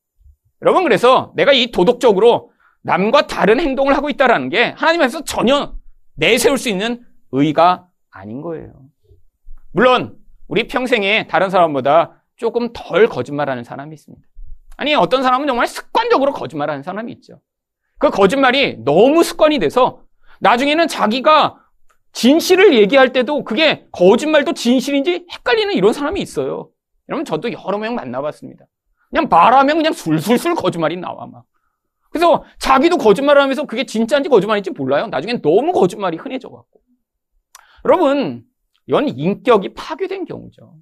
여러분 0.62 0.84
그래서 0.84 1.34
내가 1.36 1.52
이 1.52 1.70
도덕적으로 1.72 2.54
남과 2.84 3.28
다른 3.28 3.60
행동을 3.60 3.94
하고 3.94 4.10
있다는 4.10 4.48
게 4.48 4.74
하나님 4.78 5.02
앞에서 5.02 5.26
전혀 5.26 5.76
내세울 6.16 6.58
수 6.58 6.70
있는 6.70 7.04
의가 7.34 7.90
아닌 8.10 8.42
거예요. 8.42 8.72
물론 9.74 10.16
우리 10.48 10.70
평생에 10.70 11.28
다른 11.28 11.50
사람보다 11.50 12.24
조금 12.38 12.70
덜 12.72 13.08
거짓말하는 13.08 13.66
사람이 13.66 13.94
있습니다. 13.96 14.26
아니 14.78 14.96
어떤 14.96 15.24
사람은 15.24 15.46
정말 15.46 15.68
습관적으로 15.68 16.32
거짓말하는 16.32 16.84
사람이 16.84 17.12
있죠. 17.16 17.42
그 17.98 18.10
거짓말이 18.10 18.78
너무 18.86 19.24
습관이 19.24 19.60
돼서 19.60 20.04
나중에는 20.44 20.90
자기가 20.90 21.58
진실을 22.12 22.76
얘기할 22.76 23.14
때도 23.14 23.44
그게 23.46 23.88
거짓말도 23.92 24.54
진실인지 24.54 25.26
헷갈리는 25.32 25.74
이런 25.74 25.94
사람이 25.94 26.22
있어요. 26.22 26.70
여러분 27.08 27.24
저도 27.26 27.52
여러 27.54 27.78
명 27.78 27.96
만나봤습니다. 27.96 28.66
그냥 29.10 29.30
말하면 29.30 29.78
그냥 29.78 29.94
술술술 29.94 30.56
거짓말이 30.56 30.98
나와 30.98 31.26
막. 31.28 31.46
그래서 32.10 32.44
자기도 32.60 32.98
거짓말을 32.98 33.42
하면서 33.42 33.64
그게 33.66 33.86
진짜인지 33.86 34.30
거짓말인지 34.30 34.72
몰라요. 34.72 35.08
나중엔 35.08 35.42
너무 35.42 35.72
거짓말이 35.72 36.18
흔해져 36.18 36.50
갖고. 36.50 36.82
여러분, 37.86 38.44
이건 38.86 39.08
인격이 39.10 39.74
파괴된 39.74 40.26
경우죠. 40.26 40.76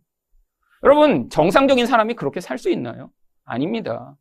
여러분, 0.84 1.30
정상적인 1.30 1.86
사람이 1.86 2.16
그렇게 2.16 2.42
살 2.42 2.58
수 2.58 2.70
있나요? 2.72 3.12
아닙니다. 3.46 4.18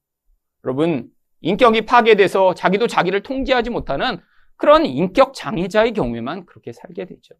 여러분, 0.64 1.08
인격이 1.40 1.86
파괴돼서 1.86 2.54
자기도 2.54 2.86
자기를 2.86 3.22
통제하지 3.22 3.70
못하는 3.70 4.20
그런 4.60 4.84
인격 4.84 5.32
장애자의 5.34 5.92
경우에만 5.94 6.44
그렇게 6.46 6.72
살게 6.72 7.06
되죠. 7.06 7.34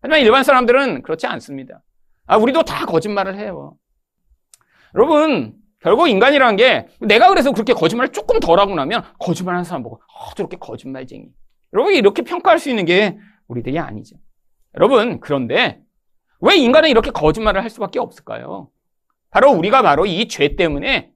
하지만 0.00 0.20
일반 0.20 0.42
사람들은 0.42 1.02
그렇지 1.02 1.26
않습니다. 1.26 1.82
아, 2.26 2.38
우리도 2.38 2.62
다 2.62 2.86
거짓말을 2.86 3.38
해요. 3.38 3.76
여러분, 4.94 5.54
결국 5.80 6.08
인간이라는 6.08 6.56
게 6.56 6.88
내가 7.00 7.28
그래서 7.28 7.52
그렇게 7.52 7.74
거짓말을 7.74 8.10
조금 8.12 8.40
덜 8.40 8.58
하고 8.58 8.74
나면 8.74 9.02
거짓말하는 9.18 9.64
사람 9.64 9.82
보고 9.82 9.96
어, 9.96 10.34
저렇게 10.34 10.56
거짓말쟁이. 10.56 11.26
여러분 11.74 11.94
이렇게 11.94 12.22
평가할 12.22 12.58
수 12.58 12.70
있는 12.70 12.84
게 12.84 13.18
우리들이 13.48 13.78
아니죠. 13.78 14.16
여러분 14.76 15.20
그런데 15.20 15.80
왜 16.40 16.56
인간은 16.56 16.88
이렇게 16.88 17.10
거짓말을 17.10 17.62
할 17.62 17.68
수밖에 17.70 17.98
없을까요? 17.98 18.70
바로 19.30 19.50
우리가 19.52 19.82
바로 19.82 20.06
이 20.06 20.26
죄 20.28 20.56
때문에 20.56 21.10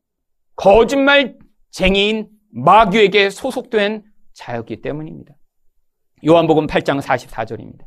거짓말쟁이인 0.56 2.28
마귀에게 2.52 3.30
소속된 3.30 4.04
자였기 4.32 4.82
때문입니다. 4.82 5.35
요한복음 6.24 6.66
8장 6.66 7.00
44절입니다. 7.02 7.84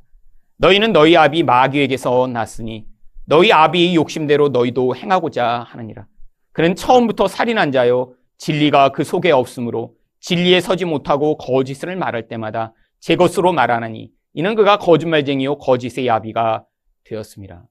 너희는 0.58 0.94
너희 0.94 1.18
아비 1.18 1.42
마귀에게서 1.42 2.28
났으니 2.28 2.86
너희 3.26 3.52
아비 3.52 3.96
욕심대로 3.96 4.50
너희도 4.50 4.96
행하고자 4.96 5.66
하느니라. 5.68 6.06
그는 6.52 6.76
처음부터 6.76 7.28
살인한 7.28 7.72
자요 7.72 8.14
진리가 8.38 8.90
그 8.90 9.04
속에 9.04 9.32
없으므로 9.32 9.96
진리에 10.20 10.62
서지 10.62 10.86
못하고 10.86 11.38
거짓을 11.38 11.96
말할 11.96 12.28
때마다 12.28 12.74
제 13.00 13.16
것으로 13.16 13.52
말하나니 13.52 14.12
이는 14.34 14.56
그가 14.56 14.78
거짓말쟁이요 14.78 15.58
거짓의 15.58 16.06
야비가 16.06 16.66
되었습니다. 17.06 17.66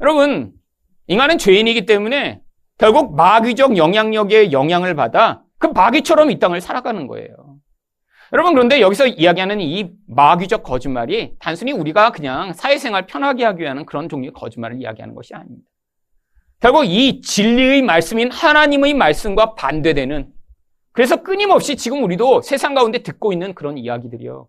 여러분 0.00 0.52
인간은 1.06 1.38
죄인이기 1.38 1.86
때문에 1.86 2.42
결국 2.76 3.14
마귀적 3.16 3.78
영향력에 3.78 4.52
영향을 4.52 4.94
받아 4.94 5.44
그 5.58 5.68
마귀처럼 5.68 6.30
이 6.30 6.38
땅을 6.38 6.60
살아가는 6.60 7.06
거예요. 7.06 7.45
여러분 8.32 8.54
그런데 8.54 8.80
여기서 8.80 9.06
이야기하는 9.06 9.60
이 9.60 9.90
마귀적 10.08 10.62
거짓말이 10.62 11.34
단순히 11.38 11.72
우리가 11.72 12.10
그냥 12.10 12.52
사회생활 12.52 13.06
편하게 13.06 13.44
하기 13.44 13.62
위한 13.62 13.86
그런 13.86 14.08
종류의 14.08 14.32
거짓말을 14.32 14.80
이야기하는 14.80 15.14
것이 15.14 15.34
아닙니다. 15.34 15.68
결국 16.58 16.84
이 16.84 17.20
진리의 17.20 17.82
말씀인 17.82 18.32
하나님의 18.32 18.94
말씀과 18.94 19.54
반대되는 19.54 20.32
그래서 20.92 21.22
끊임없이 21.22 21.76
지금 21.76 22.02
우리도 22.02 22.40
세상 22.40 22.74
가운데 22.74 23.02
듣고 23.02 23.32
있는 23.32 23.54
그런 23.54 23.76
이야기들이요. 23.76 24.48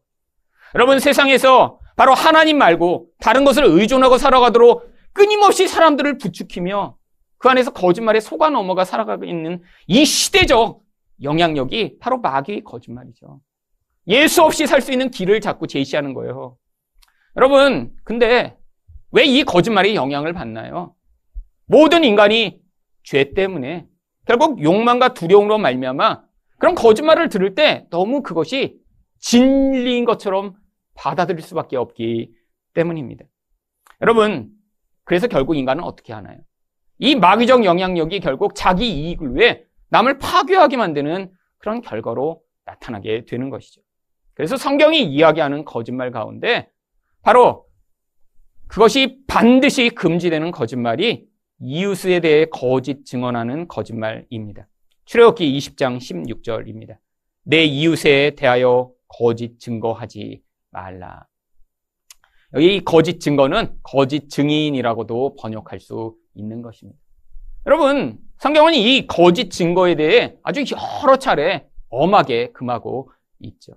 여러분 0.76 1.00
세상에서 1.00 1.80
바로 1.96 2.14
하나님 2.14 2.58
말고 2.58 3.08
다른 3.20 3.44
것을 3.44 3.66
의존하고 3.66 4.18
살아가도록 4.18 4.90
끊임없이 5.14 5.68
사람들을 5.68 6.18
부추기며 6.20 6.96
그 7.38 7.50
안에서 7.50 7.72
거짓말에 7.72 8.20
속아 8.20 8.50
넘어가 8.50 8.86
살아가고 8.86 9.26
있는 9.26 9.62
이 9.88 10.06
시대적 10.06 10.82
영향력이 11.22 11.98
바로 12.00 12.20
마귀의 12.20 12.64
거짓말이죠. 12.64 13.40
예수 14.08 14.44
없이 14.44 14.66
살 14.68 14.82
수 14.82 14.92
있는 14.92 15.10
길을 15.12 15.42
자꾸 15.42 15.68
제시하는 15.68 16.14
거예요. 16.14 16.58
여러분, 17.36 17.92
근데 18.04 18.58
왜 19.12 19.26
이 19.26 19.44
거짓말이 19.44 19.96
영향을 19.96 20.34
받나요? 20.34 20.96
모든 21.66 22.04
인간이 22.04 22.62
죄 23.04 23.34
때문에 23.34 23.88
결국 24.26 24.62
욕망과 24.62 25.14
두려움으로 25.14 25.58
말미암아 25.58 26.24
그런 26.60 26.76
거짓말을 26.76 27.30
들을 27.30 27.56
때 27.56 27.86
너무 27.90 28.22
그것이 28.22 28.78
진리인 29.20 30.06
것처럼 30.06 30.56
받아들일 30.96 31.42
수밖에 31.42 31.78
없기 31.78 32.32
때문입니다. 32.74 33.26
여러분, 34.02 34.50
그래서 35.04 35.28
결국 35.28 35.56
인간은 35.56 35.84
어떻게 35.84 36.14
하나요? 36.14 36.38
이 37.00 37.16
마귀적 37.16 37.64
영향력이 37.64 38.20
결국 38.20 38.54
자기 38.56 38.90
이익을 38.90 39.36
위해 39.36 39.64
남을 39.90 40.18
파괴하게 40.18 40.78
만드는 40.78 41.32
그런 41.60 41.82
결과로 41.82 42.42
나타나게 42.66 43.26
되는 43.26 43.50
것이죠. 43.50 43.82
그래서 44.38 44.56
성경이 44.56 45.04
이야기하는 45.04 45.66
거짓말 45.66 46.12
가운데 46.12 46.70
바로 47.24 47.66
그것이 48.68 49.24
반드시 49.26 49.90
금지되는 49.90 50.52
거짓말이 50.52 51.28
이웃에 51.60 52.20
대해 52.20 52.46
거짓 52.46 53.04
증언하는 53.04 53.68
거짓말입니다. 53.68 54.68
출애굽기 55.06 55.58
20장 55.58 55.98
16절입니다. 55.98 57.00
내 57.46 57.64
이웃에 57.64 58.36
대하여 58.36 58.92
거짓 59.08 59.60
증거하지 59.60 60.44
말라. 60.70 61.26
여기 62.54 62.86
거짓 62.86 63.20
증거는 63.20 63.80
거짓 63.82 64.30
증인이라고도 64.30 65.36
번역할 65.38 65.80
수 65.80 66.16
있는 66.36 66.62
것입니다. 66.62 67.00
여러분, 67.66 68.20
성경은 68.38 68.76
이 68.76 69.08
거짓 69.08 69.50
증거에 69.50 69.96
대해 69.96 70.36
아주 70.44 70.64
여러 71.04 71.18
차례 71.18 71.68
엄하게 71.90 72.52
금하고 72.52 73.10
있죠. 73.40 73.74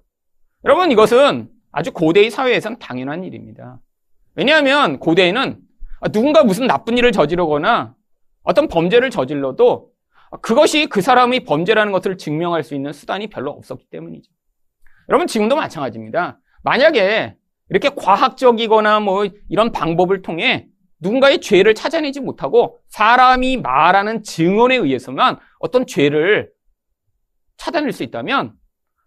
여러분, 0.64 0.92
이것은 0.92 1.48
아주 1.72 1.92
고대의 1.92 2.30
사회에선 2.30 2.78
당연한 2.78 3.24
일입니다. 3.24 3.80
왜냐하면 4.34 4.98
고대에는 4.98 5.58
누군가 6.12 6.44
무슨 6.44 6.66
나쁜 6.66 6.98
일을 6.98 7.12
저지르거나 7.12 7.94
어떤 8.42 8.68
범죄를 8.68 9.10
저질러도 9.10 9.90
그것이 10.42 10.86
그 10.86 11.00
사람의 11.00 11.44
범죄라는 11.44 11.92
것을 11.92 12.18
증명할 12.18 12.62
수 12.62 12.74
있는 12.74 12.92
수단이 12.92 13.28
별로 13.28 13.50
없었기 13.52 13.86
때문이죠. 13.90 14.30
여러분, 15.08 15.26
지금도 15.26 15.56
마찬가지입니다. 15.56 16.40
만약에 16.62 17.36
이렇게 17.70 17.88
과학적이거나 17.88 19.00
뭐 19.00 19.26
이런 19.48 19.72
방법을 19.72 20.22
통해 20.22 20.68
누군가의 21.00 21.40
죄를 21.40 21.74
찾아내지 21.74 22.20
못하고 22.20 22.78
사람이 22.88 23.56
말하는 23.58 24.22
증언에 24.22 24.76
의해서만 24.76 25.38
어떤 25.58 25.86
죄를 25.86 26.50
찾아낼 27.56 27.92
수 27.92 28.02
있다면 28.02 28.59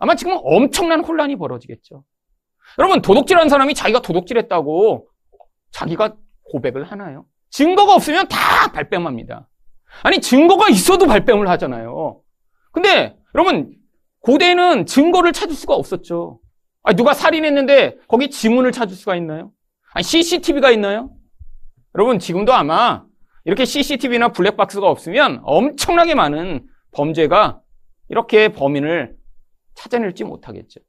아마 0.03 0.15
지금 0.15 0.37
엄청난 0.43 0.99
혼란이 0.99 1.37
벌어지겠죠. 1.37 2.03
여러분, 2.77 3.01
도둑질한 3.01 3.47
사람이 3.47 3.73
자기가 3.73 4.01
도둑질했다고 4.01 5.07
자기가 5.71 6.17
고백을 6.51 6.83
하나요? 6.83 7.25
증거가 7.49 7.95
없으면 7.95 8.27
다 8.27 8.69
발뺌합니다. 8.73 9.47
아니, 10.03 10.19
증거가 10.19 10.67
있어도 10.67 11.07
발뺌을 11.07 11.47
하잖아요. 11.47 12.19
근데 12.73 13.15
여러분, 13.33 13.77
고대에는 14.19 14.87
증거를 14.87 15.31
찾을 15.31 15.55
수가 15.55 15.73
없었죠. 15.73 16.41
아니, 16.83 16.97
누가 16.97 17.13
살인했는데 17.13 17.99
거기 18.09 18.29
지문을 18.29 18.73
찾을 18.73 18.97
수가 18.97 19.15
있나요? 19.15 19.53
아니, 19.93 20.03
CCTV가 20.03 20.71
있나요? 20.71 21.11
여러분, 21.95 22.19
지금도 22.19 22.51
아마 22.53 23.05
이렇게 23.45 23.63
CCTV나 23.63 24.33
블랙박스가 24.33 24.85
없으면 24.85 25.39
엄청나게 25.43 26.13
많은 26.13 26.67
범죄가 26.91 27.61
이렇게 28.09 28.49
범인을 28.49 29.22
찾아낼지 29.75 30.23
못하겠죠. 30.23 30.79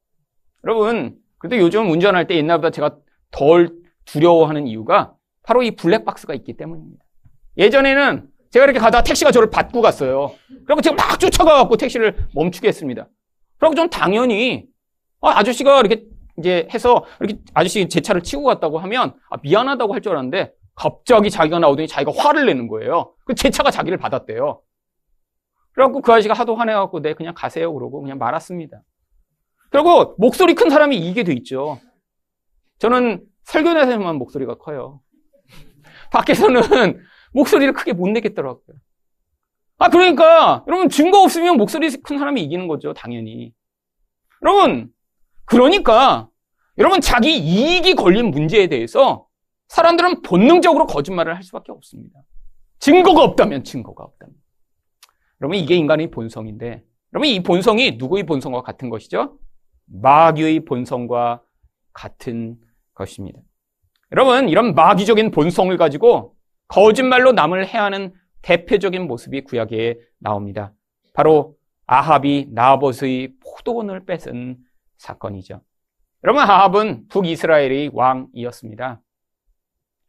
여러분, 0.63 1.17
그래도 1.37 1.57
요즘 1.57 1.89
운전할 1.91 2.27
때 2.27 2.35
옛날보다 2.37 2.69
제가 2.71 2.97
덜 3.31 3.71
두려워하는 4.05 4.67
이유가 4.67 5.13
바로 5.43 5.63
이 5.63 5.71
블랙박스가 5.71 6.33
있기 6.35 6.53
때문입니다. 6.57 7.03
예전에는 7.57 8.27
제가 8.51 8.65
이렇게 8.65 8.79
가다가 8.79 9.03
택시가 9.03 9.31
저를 9.31 9.49
받고 9.49 9.81
갔어요. 9.81 10.31
그리고 10.65 10.81
제가 10.81 10.95
막 10.95 11.19
쫓아가갖고 11.19 11.77
택시를 11.77 12.27
멈추게 12.33 12.67
했습니다. 12.67 13.07
그리고 13.57 13.75
좀 13.75 13.89
당연히 13.89 14.65
아, 15.21 15.37
아저씨가 15.39 15.79
이렇게 15.81 16.05
이제 16.37 16.67
해서 16.73 17.05
이렇게 17.19 17.39
아저씨 17.53 17.87
제 17.89 18.01
차를 18.01 18.21
치고 18.21 18.43
갔다고 18.43 18.79
하면 18.79 19.13
아, 19.29 19.37
미안하다고 19.41 19.93
할 19.93 20.01
줄 20.01 20.11
알았는데 20.13 20.51
갑자기 20.75 21.29
자기가 21.29 21.59
나오더니 21.59 21.87
자기가 21.87 22.11
화를 22.15 22.45
내는 22.45 22.67
거예요. 22.67 23.13
그 23.25 23.33
제 23.35 23.49
차가 23.49 23.71
자기를 23.71 23.97
받았대요. 23.97 24.61
그래갖고 25.75 26.01
그 26.01 26.11
아저씨가 26.11 26.33
하도 26.33 26.55
화내갖고 26.55 27.01
네 27.01 27.13
그냥 27.13 27.33
가세요 27.35 27.73
그러고 27.73 28.01
그냥 28.01 28.17
말았습니다. 28.17 28.81
그리고 29.69 30.15
목소리 30.17 30.55
큰 30.55 30.69
사람이 30.69 30.97
이게 30.97 31.23
돼 31.23 31.33
있죠. 31.33 31.79
저는 32.79 33.25
설교대에서만 33.43 34.15
목소리가 34.15 34.55
커요. 34.55 35.01
밖에서는 36.11 37.03
목소리를 37.33 37.73
크게 37.73 37.93
못 37.93 38.07
내겠더라고요. 38.09 38.77
아, 39.77 39.89
그러니까, 39.89 40.63
여러분, 40.67 40.87
증거 40.87 41.21
없으면 41.21 41.57
목소리 41.57 41.89
큰 42.01 42.17
사람이 42.17 42.41
이기는 42.43 42.67
거죠, 42.67 42.93
당연히. 42.93 43.53
여러분, 44.41 44.89
그러니까, 45.43 46.29
여러분, 46.77 47.01
자기 47.01 47.37
이익이 47.37 47.95
걸린 47.95 48.31
문제에 48.31 48.67
대해서 48.67 49.27
사람들은 49.67 50.21
본능적으로 50.21 50.87
거짓말을 50.87 51.35
할 51.35 51.43
수밖에 51.43 51.73
없습니다. 51.73 52.21
증거가 52.79 53.23
없다면, 53.23 53.65
증거가 53.65 54.05
없다면. 54.05 54.44
여러분, 55.41 55.57
이게 55.57 55.75
인간의 55.75 56.11
본성인데, 56.11 56.83
여러분, 57.13 57.29
이 57.29 57.41
본성이 57.43 57.91
누구의 57.97 58.25
본성과 58.25 58.61
같은 58.61 58.89
것이죠? 58.89 59.37
마귀의 59.85 60.65
본성과 60.65 61.41
같은 61.93 62.57
것입니다. 62.93 63.39
여러분, 64.11 64.49
이런 64.49 64.75
마귀적인 64.75 65.31
본성을 65.31 65.75
가지고 65.77 66.35
거짓말로 66.67 67.31
남을 67.31 67.67
해하는 67.67 68.13
대표적인 68.41 69.07
모습이 69.07 69.41
구약에 69.41 69.99
나옵니다. 70.19 70.73
바로 71.13 71.57
아합이 71.87 72.49
나봇의 72.51 73.33
포도원을 73.39 74.05
뺏은 74.05 74.57
사건이죠. 74.97 75.61
여러분, 76.23 76.43
아합은 76.43 77.07
북이스라엘의 77.09 77.91
왕이었습니다. 77.93 79.01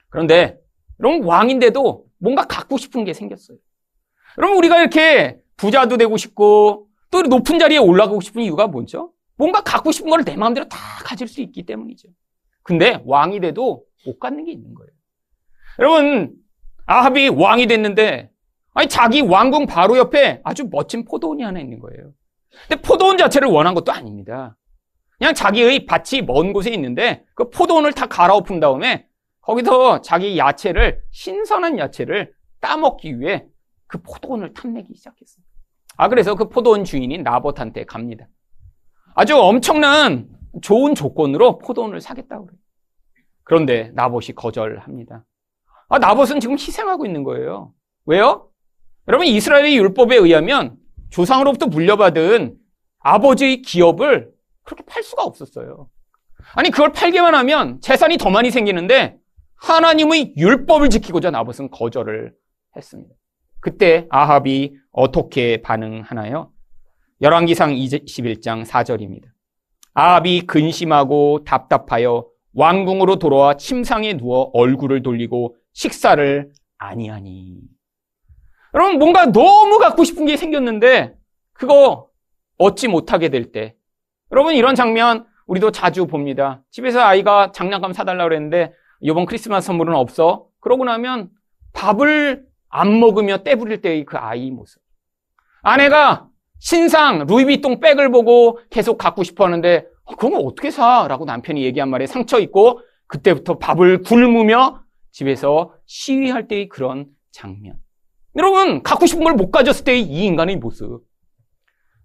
그런데, 0.09 0.59
여러분, 1.01 1.25
왕인데도 1.25 2.07
뭔가 2.19 2.47
갖고 2.47 2.79
싶은 2.79 3.05
게 3.05 3.13
생겼어요. 3.13 3.59
여러분, 4.39 4.59
우리가 4.59 4.79
이렇게 4.81 5.39
부자도 5.57 5.97
되고 5.97 6.17
싶고, 6.17 6.89
또 7.11 7.23
높은 7.23 7.59
자리에 7.59 7.79
올라가고 7.79 8.21
싶은 8.21 8.43
이유가 8.43 8.67
뭐죠? 8.67 9.13
뭔가 9.37 9.63
갖고 9.63 9.93
싶은 9.93 10.11
걸 10.11 10.25
내 10.25 10.37
마음대로 10.37 10.69
다 10.69 10.77
가질 11.05 11.29
수 11.29 11.41
있기 11.41 11.65
때문이죠. 11.65 12.09
근데 12.63 13.01
왕이 13.07 13.41
돼도 13.41 13.85
못 14.05 14.19
갖는 14.19 14.45
게 14.45 14.53
있는 14.53 14.75
거예요. 14.75 14.91
여러분, 15.79 16.35
아합이 16.87 17.29
왕이 17.29 17.67
됐는데, 17.67 18.31
아니, 18.75 18.89
자기 18.89 19.21
왕궁 19.21 19.67
바로 19.67 19.97
옆에 19.97 20.41
아주 20.45 20.69
멋진 20.71 21.05
포도원이 21.05 21.43
하나 21.43 21.61
있는 21.61 21.79
거예요. 21.79 22.13
근데 22.69 22.83
포도원 22.83 23.19
자체를 23.19 23.49
원한 23.49 23.75
것도 23.75 23.93
아닙니다. 23.93 24.57
그냥 25.19 25.35
자기의 25.35 25.87
밭이 25.87 26.23
먼 26.27 26.53
곳에 26.53 26.71
있는데, 26.71 27.25
그 27.35 27.49
포도원을 27.51 27.93
다 27.93 28.07
갈아엎은 28.07 28.61
다음에, 28.61 29.07
거기서 29.41 30.03
자기 30.03 30.37
야채를, 30.37 31.03
신선한 31.13 31.79
야채를 31.79 32.33
따먹기 32.61 33.21
위해 33.21 33.47
그 33.87 33.99
포도원을 33.99 34.53
탐내기 34.53 34.95
시작했어요. 34.95 35.45
아, 35.97 36.09
그래서 36.09 36.35
그 36.35 36.49
포도원 36.49 36.85
주인인 36.85 37.23
나봇한테 37.23 37.85
갑니다. 37.85 38.27
아주 39.15 39.37
엄청난 39.39 40.29
좋은 40.63 40.95
조건으로 40.95 41.59
포도원을 41.59 42.01
사겠다고 42.01 42.47
그래요. 42.47 42.59
그런데 43.45 43.91
나봇이 43.95 44.35
거절합니다. 44.35 45.25
아, 45.89 45.99
나봇은 45.99 46.41
지금 46.41 46.55
희생하고 46.55 47.07
있는 47.07 47.23
거예요. 47.23 47.73
왜요? 48.07 48.51
여러분, 49.09 49.27
이스라엘의 49.27 49.77
율법에 49.77 50.17
의하면 50.17 50.77
조상으로부터 51.11 51.67
물려받은 51.67 52.57
아버지의 52.99 53.63
기업을 53.63 54.33
그렇게 54.65 54.85
팔 54.85 55.03
수가 55.03 55.23
없었어요. 55.23 55.89
아니, 56.55 56.71
그걸 56.71 56.93
팔기만 56.93 57.35
하면 57.37 57.81
재산이 57.81 58.19
더 58.19 58.31
많이 58.31 58.51
생기는데 58.51 59.17
하나님의 59.57 60.35
율법을 60.37 60.91
지키고자 60.91 61.31
나봇은 61.31 61.71
거절을 61.71 62.35
했습니다. 62.77 63.15
그때 63.61 64.07
아합이 64.11 64.77
어떻게 64.93 65.63
반응하나요? 65.63 66.53
열왕기상 67.21 67.73
21장 67.75 68.65
4절입니다. 68.65 69.25
아합이 69.95 70.43
근심하고 70.43 71.45
답답하여 71.45 72.27
왕궁으로 72.55 73.17
돌아와 73.17 73.57
침상에 73.57 74.17
누워 74.17 74.51
얼굴을 74.53 75.03
돌리고 75.03 75.57
식사를 75.73 76.51
아니하니. 76.79 77.61
여러분, 78.75 78.99
뭔가 78.99 79.27
너무 79.27 79.79
갖고 79.79 80.05
싶은 80.05 80.27
게 80.27 80.37
생겼는데, 80.37 81.15
그거 81.53 82.09
얻지 82.59 82.89
못하게 82.89 83.31
될 83.31 83.53
때. 83.53 83.75
여러분, 84.33 84.55
이런 84.55 84.75
장면 84.75 85.27
우리도 85.47 85.71
자주 85.71 86.07
봅니다. 86.07 86.63
집에서 86.71 87.01
아이가 87.01 87.53
장난감 87.53 87.93
사달라고 87.93 88.29
그랬는데, 88.29 88.73
이번 89.01 89.25
크리스마스 89.27 89.67
선물은 89.67 89.95
없어. 89.95 90.47
그러고 90.61 90.85
나면 90.85 91.31
밥을 91.73 92.45
안 92.69 92.99
먹으며 93.01 93.39
떼부릴 93.39 93.81
때의 93.81 94.05
그 94.05 94.17
아이 94.17 94.51
모습. 94.51 94.81
아내가 95.63 96.29
신상 96.59 97.27
루이비통 97.27 97.81
백을 97.81 98.11
보고 98.11 98.59
계속 98.71 98.99
갖고 98.99 99.23
싶어 99.23 99.45
하는데, 99.45 99.87
어, 100.05 100.15
그런 100.17 100.33
거 100.33 100.39
어떻게 100.39 100.71
사? 100.71 101.07
라고 101.09 101.25
남편이 101.25 101.63
얘기한 101.65 101.89
말에 101.91 102.07
상처 102.07 102.39
있고, 102.41 102.81
그때부터 103.09 103.59
밥을 103.59 104.03
굶으며 104.03 104.83
집에서 105.13 105.75
시위할 105.87 106.49
때의 106.49 106.69
그런 106.69 107.07
장면. 107.33 107.77
여러분, 108.37 108.83
갖고 108.83 109.07
싶은 109.07 109.25
걸 109.25 109.35
못 109.35 109.51
가졌을 109.51 109.85
때의 109.85 110.03
이 110.03 110.25
인간의 110.25 110.57
모습. 110.57 111.03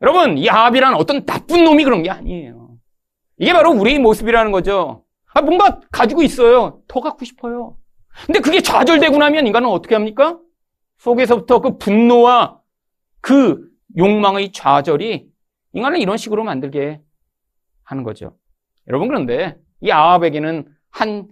여러분, 0.01 0.37
이 0.37 0.49
아합이란 0.49 0.95
어떤 0.95 1.25
나쁜 1.25 1.63
놈이 1.63 1.83
그런 1.83 2.03
게 2.03 2.09
아니에요. 2.09 2.71
이게 3.37 3.53
바로 3.53 3.71
우리의 3.71 3.99
모습이라는 3.99 4.51
거죠. 4.51 5.03
아, 5.33 5.41
뭔가 5.41 5.79
가지고 5.91 6.23
있어요. 6.23 6.81
더 6.87 6.99
갖고 7.01 7.25
싶어요. 7.25 7.77
근데 8.25 8.39
그게 8.39 8.61
좌절되고 8.61 9.17
나면 9.17 9.47
인간은 9.47 9.67
어떻게 9.69 9.95
합니까? 9.95 10.37
속에서부터 11.01 11.61
그 11.61 11.77
분노와 11.77 12.59
그 13.21 13.67
욕망의 13.97 14.51
좌절이 14.51 15.27
인간을 15.73 15.99
이런 15.99 16.17
식으로 16.17 16.43
만들게 16.43 17.01
하는 17.83 18.03
거죠. 18.03 18.37
여러분 18.87 19.07
그런데 19.07 19.57
이 19.81 19.89
아합에게는 19.89 20.67
한 20.91 21.27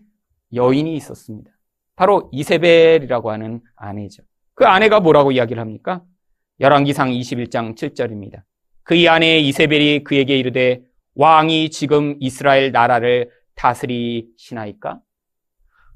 여인이 0.53 0.95
있었습니다. 0.95 1.51
바로 1.95 2.29
이세벨이라고 2.31 3.29
하는 3.29 3.61
아내죠. 3.75 4.23
그 4.55 4.65
아내가 4.65 4.99
뭐라고 4.99 5.31
이야기를 5.31 5.61
합니까? 5.61 6.03
열왕기상 6.59 7.09
21장 7.11 7.75
7절입니다. 7.75 8.41
그의 8.83 9.07
아내 9.07 9.37
이세벨이 9.37 10.03
그에게 10.03 10.37
이르되 10.37 10.81
왕이 11.13 11.69
지금 11.69 12.15
이스라엘 12.19 12.71
나라를 12.71 13.29
다스리시나이까? 13.55 14.99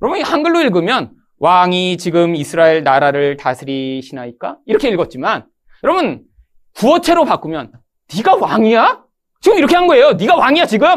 여러분 0.01 0.21
한글로 0.21 0.61
읽으면 0.61 1.15
왕이 1.43 1.97
지금 1.97 2.37
이스라엘 2.37 2.83
나라를 2.83 3.35
다스리시나이까? 3.35 4.59
이렇게 4.65 4.87
읽었지만 4.87 5.45
여러분 5.83 6.23
구어체로 6.73 7.25
바꾸면 7.25 7.73
네가 8.15 8.35
왕이야? 8.35 9.03
지금 9.41 9.57
이렇게 9.57 9.75
한 9.75 9.85
거예요. 9.87 10.13
네가 10.13 10.37
왕이야 10.37 10.67
지금? 10.67 10.87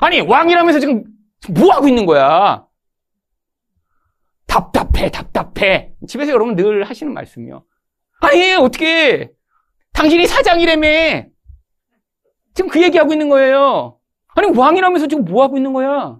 아니 0.00 0.20
왕이라면서 0.20 0.80
지금 0.80 1.04
뭐 1.54 1.72
하고 1.72 1.86
있는 1.86 2.04
거야? 2.04 2.66
답답해 4.48 5.12
답답해. 5.12 5.92
집에서 6.08 6.32
여러분 6.32 6.56
늘 6.56 6.82
하시는 6.82 7.14
말씀이요. 7.14 7.62
아니 8.20 8.54
어떻게 8.54 9.30
당신이 9.92 10.26
사장이라며 10.26 11.26
지금 12.54 12.68
그 12.68 12.82
얘기하고 12.82 13.12
있는 13.12 13.28
거예요. 13.28 14.00
아니 14.34 14.48
왕이라면서 14.48 15.06
지금 15.06 15.24
뭐 15.26 15.44
하고 15.44 15.56
있는 15.56 15.72
거야? 15.72 16.18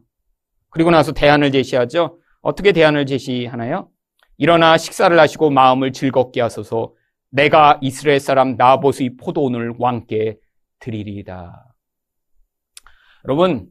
그리고 0.71 0.93
나서 0.93 1.11
대안을 1.11 1.51
제시하죠. 1.51 2.18
어떻게 2.40 2.72
대안을 2.72 3.07
제시하나요? 3.07 3.88
일어나 4.37 4.79
식사를 4.79 5.18
하시고 5.18 5.51
마음을 5.51 5.92
즐겁게 5.92 6.40
하소서 6.40 6.92
내가 7.31 7.79
이스라엘 7.83 8.20
사람 8.20 8.57
나봇의 8.57 9.16
포도원을 9.16 9.74
왕께 9.79 10.38
드리리이다. 10.79 11.74
여러분, 13.24 13.66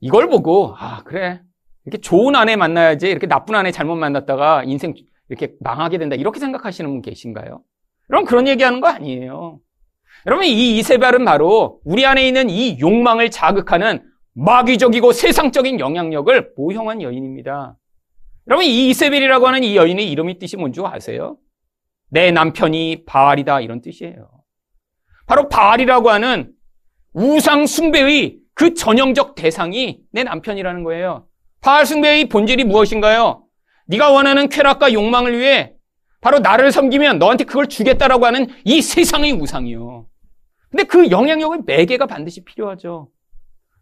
이걸 0.00 0.28
보고, 0.28 0.74
아, 0.76 1.02
그래. 1.02 1.40
이렇게 1.84 1.98
좋은 2.00 2.34
아내 2.36 2.56
만나야지, 2.56 3.08
이렇게 3.08 3.26
나쁜 3.26 3.54
아내 3.54 3.72
잘못 3.72 3.96
만났다가 3.96 4.64
인생 4.64 4.94
이렇게 5.28 5.54
망하게 5.60 5.98
된다. 5.98 6.16
이렇게 6.16 6.38
생각하시는 6.38 6.88
분 6.88 7.02
계신가요? 7.02 7.62
여러분, 8.10 8.26
그런 8.26 8.46
얘기 8.46 8.62
하는 8.62 8.80
거 8.80 8.88
아니에요. 8.88 9.58
여러분, 10.26 10.46
이 10.46 10.78
이세벨은 10.78 11.24
바로 11.24 11.80
우리 11.84 12.06
안에 12.06 12.26
있는 12.26 12.48
이 12.48 12.78
욕망을 12.80 13.30
자극하는 13.30 14.02
마귀적이고 14.38 15.12
세상적인 15.12 15.80
영향력을 15.80 16.52
모형한 16.56 17.00
여인입니다. 17.00 17.76
여러분, 18.48 18.66
이 18.66 18.90
이세벨이라고 18.90 19.46
하는 19.46 19.64
이 19.64 19.76
여인의 19.76 20.10
이름이 20.10 20.38
뜻이 20.38 20.56
뭔지 20.58 20.80
아세요? 20.84 21.38
내 22.10 22.30
남편이 22.30 23.04
바알이다 23.06 23.62
이런 23.62 23.80
뜻이에요. 23.80 24.28
바로 25.26 25.48
바알이라고 25.48 26.10
하는 26.10 26.52
우상 27.14 27.66
숭배의 27.66 28.38
그 28.54 28.74
전형적 28.74 29.34
대상이 29.34 30.00
내 30.12 30.22
남편이라는 30.22 30.84
거예요. 30.84 31.26
바알 31.62 31.86
숭배의 31.86 32.28
본질이 32.28 32.64
무엇인가요? 32.64 33.42
네가 33.86 34.12
원하는 34.12 34.48
쾌락과 34.48 34.92
욕망을 34.92 35.36
위해 35.38 35.72
바로 36.20 36.38
나를 36.40 36.72
섬기면 36.72 37.18
너한테 37.18 37.44
그걸 37.44 37.68
주겠다라고 37.68 38.26
하는 38.26 38.48
이 38.64 38.82
세상의 38.82 39.32
우상이요. 39.32 40.06
근데 40.70 40.84
그 40.84 41.10
영향력의 41.10 41.62
매개가 41.64 42.06
반드시 42.06 42.44
필요하죠. 42.44 43.08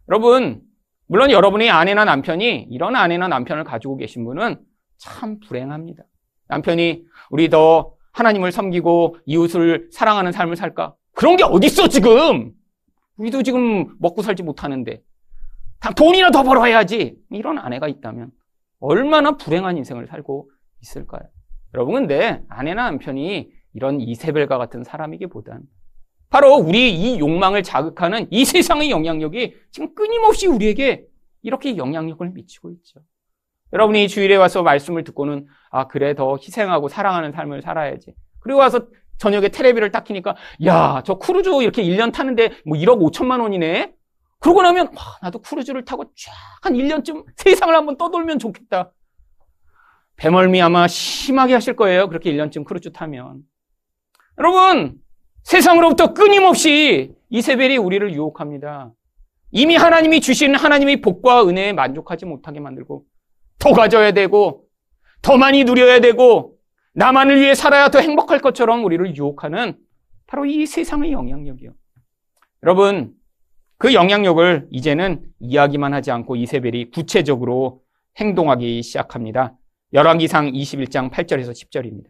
여러분, 0.09 0.61
물론 1.07 1.31
여러분의 1.31 1.69
아내나 1.69 2.05
남편이 2.05 2.67
이런 2.69 2.95
아내나 2.95 3.27
남편을 3.27 3.63
가지고 3.63 3.97
계신 3.97 4.23
분은 4.25 4.59
참 4.97 5.39
불행합니다. 5.39 6.03
남편이 6.47 7.05
우리 7.31 7.49
더 7.49 7.95
하나님을 8.11 8.51
섬기고 8.51 9.17
이웃을 9.25 9.89
사랑하는 9.91 10.31
삶을 10.31 10.55
살까? 10.55 10.95
그런 11.13 11.37
게 11.37 11.43
어딨어, 11.43 11.87
지금! 11.89 12.53
우리도 13.17 13.43
지금 13.43 13.95
먹고 13.99 14.21
살지 14.21 14.43
못하는데. 14.43 15.01
돈이나 15.95 16.31
더 16.31 16.43
벌어야지! 16.43 17.17
이런 17.31 17.57
아내가 17.57 17.87
있다면 17.87 18.31
얼마나 18.79 19.37
불행한 19.37 19.77
인생을 19.77 20.07
살고 20.07 20.49
있을까요? 20.81 21.23
여러분, 21.73 21.95
근데 21.95 22.43
아내나 22.47 22.89
남편이 22.91 23.49
이런 23.73 23.99
이세벨과 23.99 24.57
같은 24.57 24.83
사람이기보단 24.83 25.61
바로 26.29 26.55
우리 26.55 26.93
이 26.93 27.19
욕망을 27.19 27.63
자극하는 27.63 28.27
이 28.31 28.43
세상의 28.45 28.89
영향력이 28.91 29.55
지금 29.71 29.93
끊임없이 29.95 30.47
우리에게 30.47 31.05
이렇게 31.41 31.77
영향력을 31.77 32.27
미치고 32.29 32.71
있죠. 32.71 32.99
여러분이 33.73 34.07
주일에 34.07 34.35
와서 34.35 34.63
말씀을 34.63 35.03
듣고는 35.03 35.47
아 35.69 35.87
그래 35.87 36.15
더 36.15 36.35
희생하고 36.37 36.87
사랑하는 36.87 37.31
삶을 37.31 37.61
살아야지. 37.61 38.13
그리고 38.39 38.59
와서 38.59 38.87
저녁에 39.17 39.49
테레비를 39.49 39.91
딱 39.91 40.03
키니까 40.03 40.35
야 40.65 41.01
저 41.05 41.15
크루즈 41.17 41.49
이렇게 41.61 41.83
1년 41.83 42.11
타는데 42.13 42.51
뭐 42.65 42.77
1억 42.77 42.99
5천만 43.11 43.41
원이네. 43.41 43.93
그러고 44.39 44.61
나면 44.61 44.87
와, 44.87 45.17
나도 45.21 45.39
크루즈를 45.39 45.85
타고 45.85 46.03
쫙 46.15 46.33
한 46.61 46.73
1년쯤 46.73 47.25
세상을 47.37 47.73
한번 47.73 47.97
떠돌면 47.97 48.39
좋겠다. 48.39 48.91
배멀미 50.17 50.61
아마 50.61 50.87
심하게 50.87 51.53
하실 51.53 51.75
거예요. 51.75 52.07
그렇게 52.09 52.31
1년쯤 52.33 52.65
크루즈 52.65 52.91
타면. 52.91 53.41
여러분 54.39 54.95
세상으로부터 55.45 56.13
끊임없이 56.13 57.13
이세벨이 57.29 57.77
우리를 57.77 58.13
유혹합니다. 58.13 58.91
이미 59.51 59.75
하나님이 59.75 60.19
주신 60.19 60.55
하나님의 60.55 61.01
복과 61.01 61.47
은혜에 61.47 61.71
만족하지 61.71 62.25
못하게 62.25 62.59
만들고 62.59 63.05
더 63.59 63.71
가져야 63.71 64.11
되고, 64.11 64.65
더 65.21 65.37
많이 65.37 65.63
누려야 65.63 65.99
되고, 65.99 66.57
나만을 66.93 67.39
위해 67.39 67.53
살아야 67.53 67.89
더 67.89 67.99
행복할 67.99 68.39
것처럼 68.39 68.83
우리를 68.83 69.15
유혹하는 69.15 69.77
바로 70.25 70.45
이 70.45 70.65
세상의 70.65 71.11
영향력이요. 71.11 71.71
여러분, 72.63 73.13
그 73.77 73.93
영향력을 73.93 74.67
이제는 74.71 75.25
이야기만 75.39 75.93
하지 75.93 76.09
않고 76.09 76.37
이세벨이 76.37 76.89
구체적으로 76.89 77.83
행동하기 78.17 78.81
시작합니다. 78.81 79.55
열왕기상 79.93 80.51
21장 80.51 81.11
8절에서 81.11 81.51
10절입니다. 81.51 82.07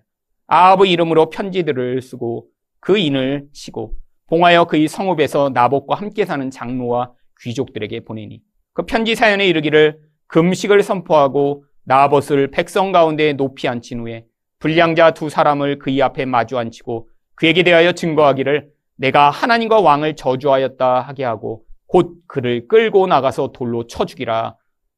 아합의 0.47 0.89
이름으로 0.91 1.29
편지들을 1.29 2.01
쓰고 2.01 2.47
그 2.85 2.99
인을 2.99 3.47
치고 3.51 3.95
봉하여 4.27 4.65
그의 4.65 4.87
성읍에서 4.87 5.49
나복과 5.55 5.95
함께 5.95 6.23
사는 6.23 6.51
장로와 6.51 7.13
귀족들에게 7.41 8.01
보내니 8.01 8.43
그 8.73 8.85
편지 8.85 9.15
사연에 9.15 9.47
이르기를 9.47 9.99
금식을 10.27 10.83
선포하고 10.83 11.65
나봇을 11.85 12.51
백성 12.51 12.91
가운데 12.91 13.33
높이 13.33 13.67
앉힌 13.67 14.01
후에 14.01 14.27
불량자 14.59 15.15
두 15.15 15.29
사람을 15.29 15.79
그의 15.79 15.99
앞에 16.03 16.25
마주 16.25 16.59
앉히고 16.59 17.09
그에게 17.33 17.63
대하여 17.63 17.93
증거하기를 17.93 18.69
내가 18.97 19.31
하나님과 19.31 19.81
왕을 19.81 20.15
저주하였다 20.15 20.99
하게 21.01 21.23
하고 21.23 21.65
곧 21.87 22.19
그를 22.27 22.67
끌고 22.67 23.07
나가서 23.07 23.51
돌로 23.51 23.87
쳐 23.87 24.05
죽이라 24.05 24.57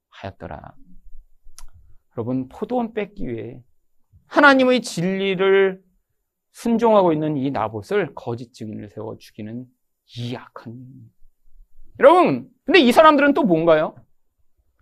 하였더라. 0.09 0.73
여러분 2.17 2.49
포도원 2.49 2.93
뺏기 2.93 3.29
위해 3.29 3.61
하나님의 4.27 4.81
진리를 4.81 5.86
순종하고 6.57 7.13
있는 7.13 7.37
이 7.37 7.51
나봇을 7.51 8.15
거짓 8.15 8.51
증인을 8.51 8.89
세워 8.89 9.15
죽이는 9.19 9.65
이 10.17 10.35
악한 10.35 10.73
여러분 11.99 12.49
근데 12.65 12.79
이 12.79 12.91
사람들은 12.91 13.35
또 13.35 13.43
뭔가요? 13.43 13.95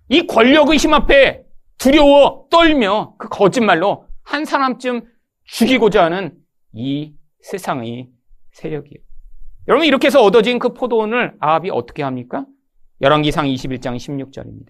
이 0.07 0.25
권력의 0.25 0.77
힘 0.77 0.93
앞에 0.93 1.43
두려워 1.77 2.47
떨며 2.49 3.15
그 3.17 3.27
거짓말로 3.27 4.07
한 4.23 4.45
사람쯤 4.45 5.01
죽이고자 5.43 6.05
하는 6.05 6.37
이 6.71 7.13
세상의 7.41 8.09
세력이에요. 8.51 9.03
여러분 9.67 9.85
이렇게 9.85 10.07
해서 10.07 10.21
얻어진 10.21 10.59
그 10.59 10.73
포도원을 10.73 11.35
아합이 11.39 11.71
어떻게 11.71 12.03
합니까? 12.03 12.45
열왕기상 13.01 13.47
21장 13.47 13.97
16절입니다. 13.97 14.69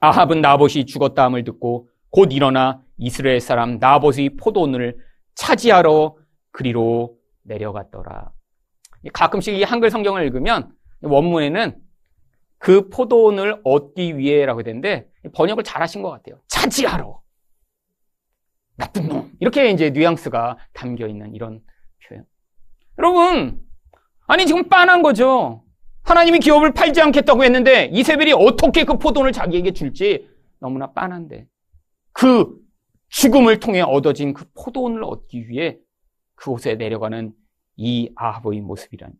아합은 0.00 0.40
나봇이 0.40 0.86
죽었다 0.86 1.24
함을 1.24 1.44
듣고 1.44 1.88
곧 2.10 2.32
일어나 2.32 2.82
이스라엘 2.98 3.40
사람 3.40 3.78
나봇의 3.78 4.30
포도원을 4.36 5.09
차지하러 5.34 6.16
그리로 6.52 7.16
내려갔더라. 7.42 8.32
가끔씩 9.12 9.54
이 9.54 9.62
한글 9.62 9.90
성경을 9.90 10.24
읽으면 10.24 10.72
원문에는 11.02 11.80
그 12.58 12.88
포도원을 12.90 13.60
얻기 13.64 14.18
위해라고 14.18 14.62
되는데 14.62 15.08
번역을 15.34 15.64
잘 15.64 15.82
하신 15.82 16.02
것 16.02 16.10
같아요. 16.10 16.40
차지하러. 16.48 17.20
나쁜 18.76 19.08
놈. 19.08 19.32
이렇게 19.40 19.70
이제 19.70 19.90
뉘앙스가 19.90 20.58
담겨 20.72 21.06
있는 21.06 21.34
이런 21.34 21.60
표현. 22.06 22.24
여러분, 22.98 23.60
아니 24.26 24.46
지금 24.46 24.68
빤한 24.68 25.02
거죠. 25.02 25.64
하나님이 26.02 26.38
기업을 26.40 26.72
팔지 26.72 27.00
않겠다고 27.00 27.44
했는데 27.44 27.86
이세벨이 27.92 28.32
어떻게 28.32 28.84
그 28.84 28.98
포도원을 28.98 29.32
자기에게 29.32 29.72
줄지 29.72 30.28
너무나 30.58 30.92
빤한데 30.92 31.46
그 32.12 32.58
죽음을 33.10 33.60
통해 33.60 33.80
얻어진 33.80 34.32
그 34.32 34.44
포도원을 34.54 35.04
얻기 35.04 35.48
위해 35.48 35.78
그곳에 36.34 36.76
내려가는 36.76 37.32
이 37.76 38.10
아합의 38.16 38.60
모습이라니. 38.60 39.12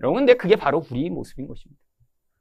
여러분, 0.00 0.20
근데 0.20 0.34
그게 0.34 0.56
바로 0.56 0.84
우리의 0.90 1.10
모습인 1.10 1.46
것입니다. 1.46 1.80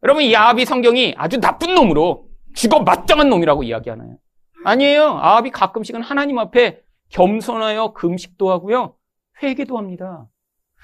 여러분, 0.03 0.23
이 0.23 0.35
아합이 0.35 0.65
성경이 0.65 1.13
아주 1.17 1.39
나쁜 1.39 1.75
놈으로 1.75 2.27
죽어 2.53 2.81
마땅한 2.81 3.29
놈이라고 3.29 3.63
이야기하나요? 3.63 4.17
아니에요. 4.65 5.03
아합이 5.03 5.51
가끔씩은 5.51 6.01
하나님 6.01 6.39
앞에 6.39 6.81
겸손하여 7.09 7.93
금식도 7.93 8.49
하고요. 8.49 8.95
회개도 9.41 9.77
합니다. 9.77 10.27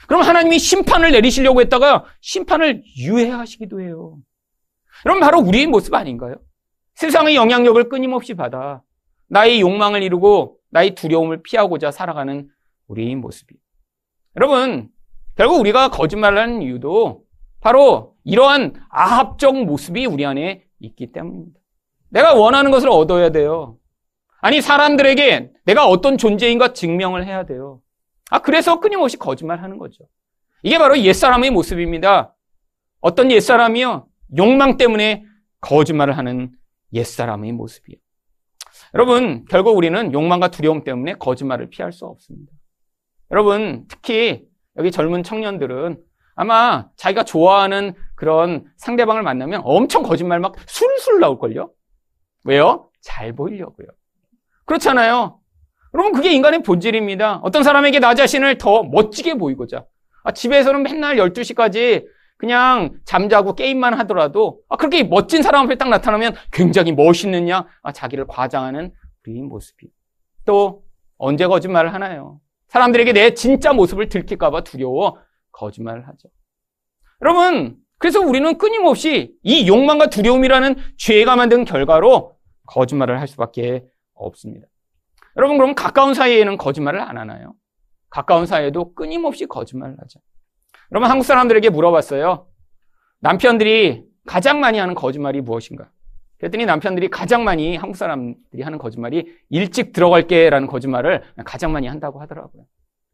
그럼 0.07 0.21
하나님이 0.21 0.59
심판을 0.59 1.11
내리시려고 1.11 1.61
했다가 1.61 2.05
심판을 2.21 2.83
유예하시기도 2.97 3.81
해요. 3.81 4.17
그럼 5.03 5.19
바로 5.19 5.39
우리의 5.39 5.67
모습 5.67 5.93
아닌가요? 5.93 6.35
세상의 6.95 7.35
영향력을 7.35 7.89
끊임없이 7.89 8.35
받아 8.35 8.83
나의 9.27 9.61
욕망을 9.61 10.03
이루고 10.03 10.57
나의 10.69 10.95
두려움을 10.95 11.43
피하고자 11.43 11.91
살아가는 11.91 12.49
우리의 12.87 13.15
모습이. 13.15 13.55
여러분, 14.35 14.89
결국 15.35 15.59
우리가 15.59 15.89
거짓말을 15.89 16.37
하는 16.37 16.61
이유도 16.61 17.23
바로 17.59 18.15
이러한 18.23 18.73
아합적 18.89 19.65
모습이 19.65 20.05
우리 20.05 20.25
안에 20.25 20.63
있기 20.79 21.11
때문입니다. 21.11 21.59
내가 22.09 22.33
원하는 22.33 22.71
것을 22.71 22.89
얻어야 22.89 23.29
돼요. 23.29 23.77
아니, 24.39 24.61
사람들에게 24.61 25.51
내가 25.65 25.87
어떤 25.87 26.17
존재인가 26.17 26.73
증명을 26.73 27.25
해야 27.25 27.45
돼요. 27.45 27.81
아, 28.29 28.39
그래서 28.39 28.79
끊임없이 28.79 29.17
거짓말 29.17 29.61
하는 29.61 29.77
거죠. 29.77 30.05
이게 30.63 30.77
바로 30.77 30.97
옛사람의 30.97 31.51
모습입니다. 31.51 32.35
어떤 32.99 33.31
옛사람이요? 33.31 34.07
욕망 34.37 34.77
때문에 34.77 35.25
거짓말을 35.61 36.17
하는 36.17 36.51
옛사람의 36.93 37.51
모습이에요. 37.53 37.99
여러분, 38.93 39.45
결국 39.49 39.77
우리는 39.77 40.13
욕망과 40.13 40.49
두려움 40.49 40.83
때문에 40.83 41.15
거짓말을 41.15 41.69
피할 41.69 41.91
수 41.91 42.05
없습니다. 42.05 42.51
여러분, 43.31 43.85
특히 43.87 44.45
여기 44.77 44.91
젊은 44.91 45.23
청년들은 45.23 45.97
아마 46.35 46.87
자기가 46.95 47.23
좋아하는 47.23 47.93
그런 48.15 48.65
상대방을 48.77 49.23
만나면 49.23 49.61
엄청 49.63 50.03
거짓말 50.03 50.39
막 50.39 50.55
술술 50.67 51.19
나올걸요? 51.19 51.71
왜요? 52.45 52.89
잘 53.01 53.33
보이려고요. 53.33 53.87
그렇잖아요. 54.65 55.39
여러분, 55.93 56.13
그게 56.13 56.31
인간의 56.33 56.63
본질입니다. 56.63 57.37
어떤 57.43 57.63
사람에게 57.63 57.99
나 57.99 58.13
자신을 58.13 58.57
더 58.57 58.83
멋지게 58.83 59.35
보이고자. 59.35 59.85
아, 60.23 60.31
집에서는 60.31 60.83
맨날 60.83 61.15
12시까지 61.17 62.05
그냥 62.37 62.99
잠자고 63.03 63.55
게임만 63.55 63.93
하더라도 63.99 64.61
아, 64.69 64.77
그렇게 64.77 65.03
멋진 65.03 65.41
사람 65.41 65.65
앞에 65.65 65.75
딱 65.75 65.89
나타나면 65.89 66.35
굉장히 66.51 66.91
멋있느냐? 66.91 67.65
아, 67.81 67.91
자기를 67.91 68.27
과장하는 68.27 68.93
우리의 69.25 69.41
모습이. 69.43 69.89
또 70.45 70.83
언제 71.17 71.47
거짓말을 71.47 71.93
하나요? 71.93 72.39
사람들에게 72.69 73.13
내 73.13 73.33
진짜 73.33 73.73
모습을 73.73 74.07
들킬까봐 74.09 74.61
두려워 74.63 75.17
거짓말을 75.51 76.07
하죠. 76.07 76.29
여러분, 77.21 77.77
그래서 77.97 78.21
우리는 78.21 78.57
끊임없이 78.57 79.35
이 79.41 79.67
욕망과 79.67 80.09
두려움이라는 80.09 80.75
죄가 80.97 81.35
만든 81.35 81.65
결과로 81.65 82.37
거짓말을 82.67 83.19
할 83.19 83.27
수밖에 83.27 83.85
없습니다. 84.13 84.67
여러분, 85.35 85.57
그럼 85.57 85.73
가까운 85.73 86.13
사이에는 86.13 86.57
거짓말을 86.57 87.01
안 87.01 87.17
하나요? 87.17 87.53
가까운 88.09 88.45
사이에도 88.45 88.93
끊임없이 88.93 89.45
거짓말을 89.47 89.97
하죠. 90.01 90.19
여러분, 90.91 91.09
한국 91.09 91.23
사람들에게 91.25 91.69
물어봤어요. 91.69 92.47
남편들이 93.19 94.03
가장 94.25 94.59
많이 94.59 94.77
하는 94.77 94.95
거짓말이 94.95 95.41
무엇인가? 95.41 95.89
그랬더니 96.37 96.65
남편들이 96.65 97.09
가장 97.09 97.43
많이 97.43 97.75
한국 97.75 97.97
사람들이 97.97 98.61
하는 98.61 98.77
거짓말이 98.77 99.25
일찍 99.49 99.91
들어갈게 99.91 100.49
라는 100.49 100.67
거짓말을 100.67 101.23
가장 101.45 101.71
많이 101.71 101.87
한다고 101.87 102.21
하더라고요. 102.21 102.63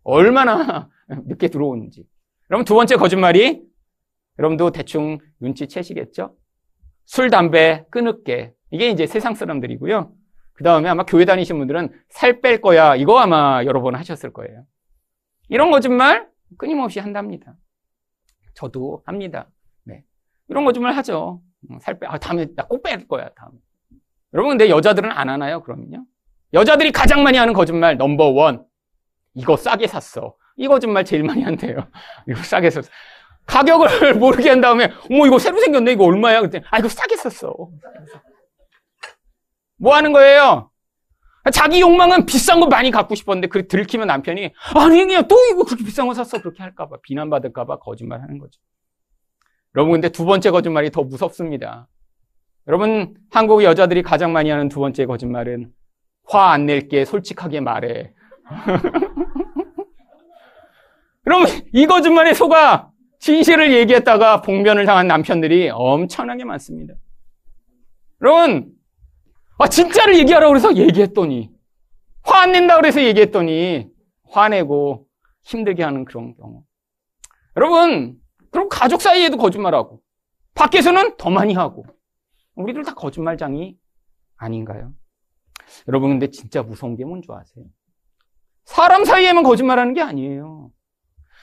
얼마나 0.03 0.89
늦게 1.07 1.47
들어오는지. 1.47 2.05
여러분 2.51 2.65
두 2.65 2.75
번째 2.75 2.97
거짓말이 2.97 3.63
여러분도 4.37 4.71
대충 4.71 5.19
눈치채시겠죠? 5.39 6.35
술, 7.05 7.29
담배 7.29 7.85
끊을게. 7.89 8.53
이게 8.71 8.89
이제 8.89 9.07
세상 9.07 9.35
사람들이고요. 9.35 10.11
그 10.53 10.63
다음에 10.63 10.89
아마 10.89 11.03
교회 11.05 11.23
다니신 11.23 11.57
분들은 11.57 11.93
살 12.09 12.41
뺄 12.41 12.59
거야. 12.59 12.95
이거 12.97 13.19
아마 13.19 13.63
여러 13.63 13.81
번 13.81 13.95
하셨을 13.95 14.33
거예요. 14.33 14.65
이런 15.47 15.71
거짓말 15.71 16.27
끊임없이 16.57 16.99
한답니다. 16.99 17.55
저도 18.53 19.01
합니다. 19.05 19.47
네. 19.83 20.03
이런 20.49 20.65
거짓말 20.65 20.93
하죠. 20.97 21.41
음, 21.69 21.79
살 21.79 21.99
빼, 21.99 22.07
아, 22.07 22.17
다음에 22.17 22.47
나꼭뺄 22.55 23.07
거야, 23.07 23.29
다음에. 23.29 23.57
여러분, 24.33 24.51
근데 24.51 24.69
여자들은 24.69 25.11
안 25.11 25.29
하나요, 25.29 25.61
그러면요? 25.61 26.05
여자들이 26.53 26.91
가장 26.91 27.23
많이 27.23 27.37
하는 27.37 27.53
거짓말, 27.53 27.97
넘버 27.97 28.25
원. 28.29 28.65
이거 29.33 29.57
싸게 29.57 29.87
샀어. 29.87 30.35
이 30.55 30.67
거짓말 30.67 31.03
제일 31.05 31.23
많이 31.23 31.41
한대요. 31.43 31.87
이거 32.27 32.41
싸게 32.43 32.69
샀어. 32.69 32.89
가격을 33.45 34.15
모르게 34.19 34.49
한 34.49 34.61
다음에, 34.61 34.91
어머, 35.09 35.25
이거 35.25 35.39
새로 35.39 35.59
생겼네, 35.59 35.93
이거 35.93 36.05
얼마야? 36.05 36.41
그때, 36.41 36.61
아, 36.69 36.79
이거 36.79 36.87
싸게 36.89 37.15
샀어. 37.17 37.53
뭐 39.77 39.95
하는 39.95 40.13
거예요? 40.13 40.69
자기 41.51 41.81
욕망은 41.81 42.25
비싼 42.25 42.59
거 42.59 42.67
많이 42.67 42.91
갖고 42.91 43.15
싶었는데, 43.15 43.47
그 43.47 43.67
들키면 43.67 44.07
남편이, 44.07 44.53
아니, 44.75 45.05
그냥 45.05 45.27
또 45.27 45.35
이거 45.51 45.63
그렇게 45.63 45.83
비싼 45.83 46.07
거 46.07 46.13
샀어. 46.13 46.39
그렇게 46.39 46.63
할까봐, 46.63 46.97
비난받을까봐 47.03 47.79
거짓말 47.79 48.21
하는 48.21 48.37
거죠. 48.37 48.59
여러분, 49.75 49.93
근데 49.93 50.09
두 50.09 50.25
번째 50.25 50.51
거짓말이 50.51 50.91
더 50.91 51.03
무섭습니다. 51.03 51.87
여러분, 52.67 53.15
한국 53.31 53.63
여자들이 53.63 54.03
가장 54.03 54.31
많이 54.31 54.49
하는 54.49 54.69
두 54.69 54.79
번째 54.79 55.05
거짓말은 55.05 55.71
화 56.25 56.51
안 56.51 56.65
낼게 56.65 57.05
솔직하게 57.05 57.59
말해. 57.59 58.13
그럼 61.23 61.45
이 61.73 61.85
거짓말에 61.85 62.33
속아 62.33 62.89
진실을 63.19 63.73
얘기했다가 63.73 64.41
복면을 64.41 64.85
당한 64.85 65.07
남편들이 65.07 65.69
엄청나게 65.71 66.43
많습니다. 66.43 66.93
여러분, 68.21 68.72
아, 69.63 69.67
진짜를 69.69 70.19
얘기하라고 70.19 70.51
그래서 70.51 70.75
얘기했더니, 70.75 71.49
화 72.21 72.41
안 72.41 72.51
낸다 72.51 72.75
그래서 72.75 73.01
얘기했더니, 73.01 73.87
화내고 74.29 75.07
힘들게 75.43 75.83
하는 75.83 76.03
그런 76.03 76.35
경우. 76.35 76.63
여러분, 77.55 78.17
그럼 78.51 78.67
가족 78.69 79.01
사이에도 79.01 79.37
거짓말하고, 79.37 80.01
밖에서는 80.53 81.15
더 81.15 81.29
많이 81.29 81.53
하고, 81.53 81.85
우리들 82.55 82.83
다 82.83 82.93
거짓말장이 82.93 83.77
아닌가요? 84.35 84.91
여러분, 85.87 86.09
근데 86.09 86.29
진짜 86.29 86.61
무서운 86.61 86.97
게 86.97 87.05
뭔지 87.05 87.29
아세요? 87.31 87.63
사람 88.65 89.05
사이에만 89.05 89.43
거짓말하는 89.43 89.93
게 89.93 90.01
아니에요. 90.01 90.71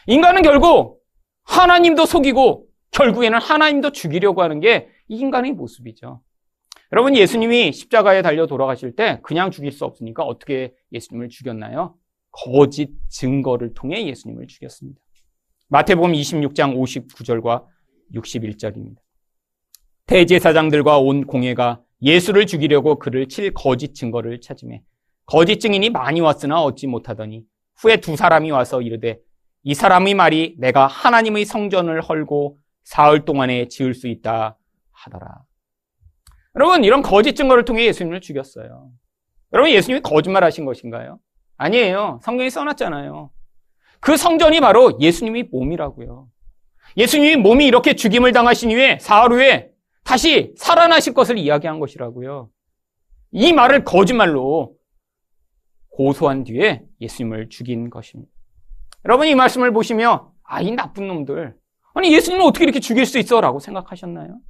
인간은 0.09 0.43
결국 0.43 1.01
하나님도 1.45 2.05
속이고 2.05 2.67
결국에는 2.91 3.39
하나님도 3.39 3.93
죽이려고 3.93 4.43
하는 4.43 4.61
게이 4.61 4.87
인간의 5.09 5.53
모습이죠. 5.53 6.21
여러분 6.93 7.17
예수님이 7.17 7.73
십자가에 7.73 8.21
달려 8.21 8.47
돌아가실 8.47 8.97
때 8.97 9.21
그냥 9.23 9.53
죽일 9.53 9.71
수 9.71 9.85
없으니까 9.85 10.25
어떻게 10.25 10.75
예수님을 10.93 11.29
죽였나요? 11.29 11.95
거짓 12.33 12.91
증거를 13.09 13.75
통해 13.75 14.07
예수님을 14.07 14.49
죽였습니다. 14.49 15.01
마태복음 15.69 16.13
26장 16.13 16.77
59절과 16.77 17.65
61절입니다. 18.15 18.97
대제사장들과 20.07 20.99
온 20.99 21.27
공회가 21.27 21.81
예수를 22.03 22.47
죽이려고 22.47 22.99
그를 22.99 23.29
칠 23.29 23.53
거짓 23.55 23.95
증거를 23.95 24.41
찾으며 24.41 24.79
거짓 25.27 25.61
증인이 25.61 25.91
많이 25.91 26.21
왔으나 26.21 26.61
얻지 26.61 26.89
못하더니 26.89 27.45
후에 27.77 27.99
두 27.99 28.17
사람이 28.17 28.51
와서 28.51 28.83
이르되 28.83 29.21
이 29.63 29.75
사람의 29.75 30.15
말이 30.15 30.57
내가 30.59 30.89
하나님의 30.89 31.45
성전을 31.45 32.01
헐고 32.01 32.59
사흘 32.83 33.25
동안에 33.25 33.69
지을 33.69 33.95
수 33.95 34.09
있다 34.09 34.59
하더라. 34.91 35.45
여러분 36.57 36.85
이런 36.85 37.03
거짓 37.03 37.35
증거를 37.35 37.65
통해 37.65 37.85
예수님을 37.87 38.21
죽였어요. 38.21 38.91
여러분 39.53 39.71
예수님이 39.73 40.01
거짓말 40.03 40.45
하신 40.45 40.65
것인가요? 40.65 41.19
아니에요. 41.57 42.21
성경이 42.23 42.51
써놨잖아요. 42.51 43.31
그 44.01 44.17
성전이 44.17 44.61
바로 44.61 44.97
예수님이 45.01 45.45
몸이라고요. 45.45 46.29
예수님이 46.97 47.37
몸이 47.37 47.67
이렇게 47.67 47.95
죽임을 47.95 48.33
당하신 48.33 48.71
후에 48.73 48.99
사흘 49.01 49.33
후에 49.33 49.71
다시 50.03 50.53
살아나실 50.57 51.15
것을 51.15 51.39
이야기한 51.39 51.79
것이라고요. 51.79 52.51
이 53.33 53.53
말을 53.53 53.85
거짓말로 53.85 54.75
고소한 55.91 56.45
뒤에 56.45 56.83
예수님을 57.01 57.49
죽인 57.49 57.91
것입니다. 57.91 58.31
여러분 59.05 59.29
이 59.29 59.35
말씀을 59.35 59.73
보시며 59.73 60.33
아, 60.51 60.61
이 60.61 60.73
나쁜 60.73 61.07
놈들. 61.07 61.55
아니, 61.95 62.13
예수님은 62.13 62.45
어떻게 62.45 62.65
이렇게 62.65 62.81
죽일 62.81 63.07
수 63.07 63.21
있어? 63.21 63.41
라고 63.41 63.61
생각하셨나요? 63.61 64.41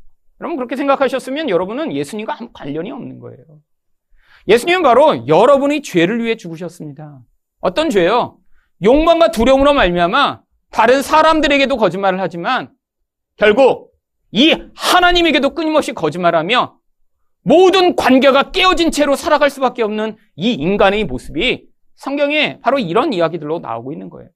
여러분 0.40 0.56
그렇게 0.56 0.76
생각하셨으면 0.76 1.50
여러분은 1.50 1.92
예수님과 1.92 2.36
아무 2.38 2.50
관련이 2.52 2.90
없는 2.90 3.20
거예요. 3.20 3.44
예수님은 4.48 4.82
바로 4.82 5.26
여러분의 5.26 5.82
죄를 5.82 6.24
위해 6.24 6.36
죽으셨습니다. 6.36 7.20
어떤 7.60 7.90
죄요? 7.90 8.38
욕망과 8.82 9.30
두려움으로 9.32 9.74
말미암아 9.74 10.40
다른 10.70 11.02
사람들에게도 11.02 11.76
거짓말을 11.76 12.20
하지만 12.20 12.72
결국 13.36 13.92
이 14.30 14.56
하나님에게도 14.74 15.54
끊임없이 15.54 15.92
거짓말하며 15.92 16.78
모든 17.42 17.96
관계가 17.96 18.50
깨어진 18.52 18.90
채로 18.90 19.16
살아갈 19.16 19.50
수밖에 19.50 19.82
없는 19.82 20.16
이 20.36 20.52
인간의 20.54 21.04
모습이 21.04 21.66
성경에 21.96 22.60
바로 22.60 22.78
이런 22.78 23.12
이야기들로 23.12 23.58
나오고 23.58 23.92
있는 23.92 24.08
거예요. 24.08 24.30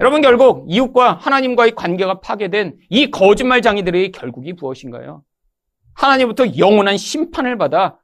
여러분 0.00 0.20
결국 0.20 0.66
이웃과 0.68 1.14
하나님과의 1.14 1.74
관계가 1.74 2.20
파괴된 2.20 2.78
이 2.88 3.10
거짓말장이들의 3.10 4.12
결국이 4.12 4.52
무엇인가요? 4.54 5.22
하나님부터 5.94 6.56
영원한 6.56 6.96
심판을 6.96 7.58
받아 7.58 7.98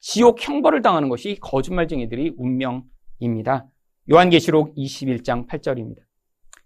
지옥 0.00 0.40
형벌을 0.40 0.82
당하는 0.82 1.08
것이 1.08 1.38
거짓말쟁이들의 1.40 2.34
운명입니다. 2.36 3.66
요한계시록 4.10 4.74
21장 4.76 5.46
8절입니다. 5.48 5.98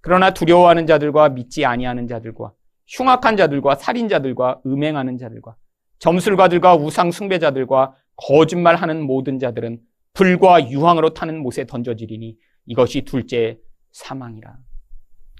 그러나 0.00 0.32
두려워하는 0.32 0.86
자들과 0.86 1.30
믿지 1.30 1.64
아니하는 1.64 2.06
자들과 2.06 2.52
흉악한 2.86 3.36
자들과 3.36 3.74
살인자들과 3.74 4.60
음행하는 4.64 5.18
자들과 5.18 5.56
점술가들과 5.98 6.76
우상 6.76 7.10
숭배자들과 7.10 7.94
거짓말하는 8.16 9.02
모든 9.02 9.38
자들은 9.38 9.80
불과 10.12 10.70
유황으로 10.70 11.10
타는 11.10 11.42
못에 11.42 11.66
던져지리니 11.66 12.36
이것이 12.66 13.02
둘째 13.02 13.58
사망이라. 13.96 14.56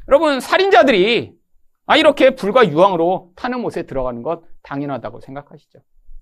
여러분 0.09 0.40
살인자들이 0.40 1.35
아 1.87 1.97
이렇게 1.97 2.35
불과 2.35 2.66
유황으로 2.66 3.33
타는 3.37 3.61
못에 3.61 3.83
들어가는 3.83 4.23
것 4.23 4.42
당연하다고 4.62 5.21
생각하시죠. 5.21 5.79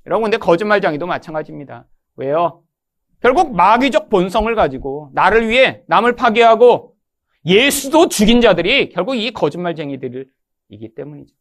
여러분 0.07 0.25
근데 0.25 0.37
거짓말장이도 0.38 1.07
마찬가지입니다. 1.07 1.87
왜요? 2.16 2.62
결국 3.20 3.55
마귀적 3.55 4.11
본성을 4.11 4.53
가지고 4.55 5.11
나를 5.14 5.49
위해 5.49 5.83
남을 5.87 6.16
파괴하고 6.16 6.94
예수도 7.47 8.09
죽인 8.09 8.40
자들이 8.40 8.88
결국 8.90 9.14
이 9.14 9.31
거짓말쟁이들이기 9.31 10.94
때문이죠. 10.97 11.35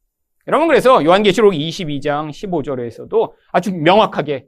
여러분 0.47 0.67
그래서 0.67 1.03
요한계시록 1.03 1.53
22장 1.53 2.29
15절에서도 2.29 3.33
아주 3.51 3.73
명확하게 3.73 4.47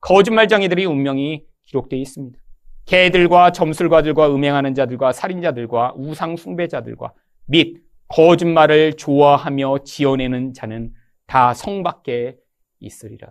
거짓말쟁이들의 0.00 0.86
운명이 0.86 1.44
기록되어 1.64 1.98
있습니다. 1.98 2.39
개들과 2.86 3.52
점술가들과 3.52 4.34
음행하는 4.34 4.74
자들과 4.74 5.12
살인자들과 5.12 5.94
우상 5.96 6.36
숭배자들과 6.36 7.12
및 7.46 7.82
거짓말을 8.08 8.94
좋아하며 8.94 9.78
지어내는 9.84 10.54
자는 10.54 10.92
다 11.26 11.54
성 11.54 11.82
밖에 11.82 12.36
있으리라. 12.80 13.28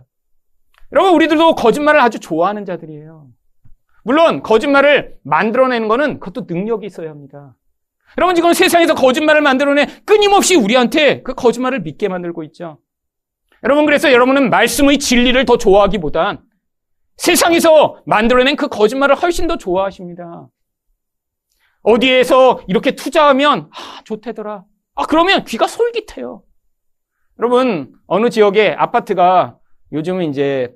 여러분 0.92 1.14
우리들도 1.14 1.54
거짓말을 1.54 2.00
아주 2.00 2.18
좋아하는 2.18 2.64
자들이에요. 2.64 3.28
물론 4.02 4.42
거짓말을 4.42 5.18
만들어내는 5.22 5.88
것은 5.88 6.20
그것도 6.20 6.46
능력이 6.52 6.86
있어야 6.86 7.10
합니다. 7.10 7.54
여러분 8.18 8.34
지금 8.34 8.52
세상에서 8.54 8.94
거짓말을 8.94 9.42
만들어내 9.42 9.86
끊임없이 10.06 10.56
우리한테 10.56 11.22
그 11.22 11.34
거짓말을 11.34 11.80
믿게 11.80 12.08
만들고 12.08 12.42
있죠. 12.44 12.78
여러분 13.62 13.84
그래서 13.84 14.10
여러분은 14.10 14.48
말씀의 14.48 14.98
진리를 14.98 15.44
더 15.44 15.58
좋아하기보단 15.58 16.40
세상에서 17.24 17.98
만들어낸 18.06 18.56
그 18.56 18.68
거짓말을 18.68 19.14
훨씬 19.14 19.46
더 19.46 19.58
좋아하십니다. 19.58 20.48
어디에서 21.82 22.62
이렇게 22.66 22.92
투자하면 22.92 23.68
아 23.72 24.00
좋대더라. 24.04 24.64
아 24.94 25.02
그러면 25.06 25.44
귀가 25.44 25.66
솔깃해요. 25.66 26.42
여러분 27.38 27.92
어느 28.06 28.30
지역에 28.30 28.70
아파트가 28.70 29.58
요즘은 29.92 30.30
이제 30.30 30.74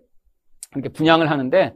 이렇게 0.74 0.90
분양을 0.90 1.30
하는데 1.30 1.74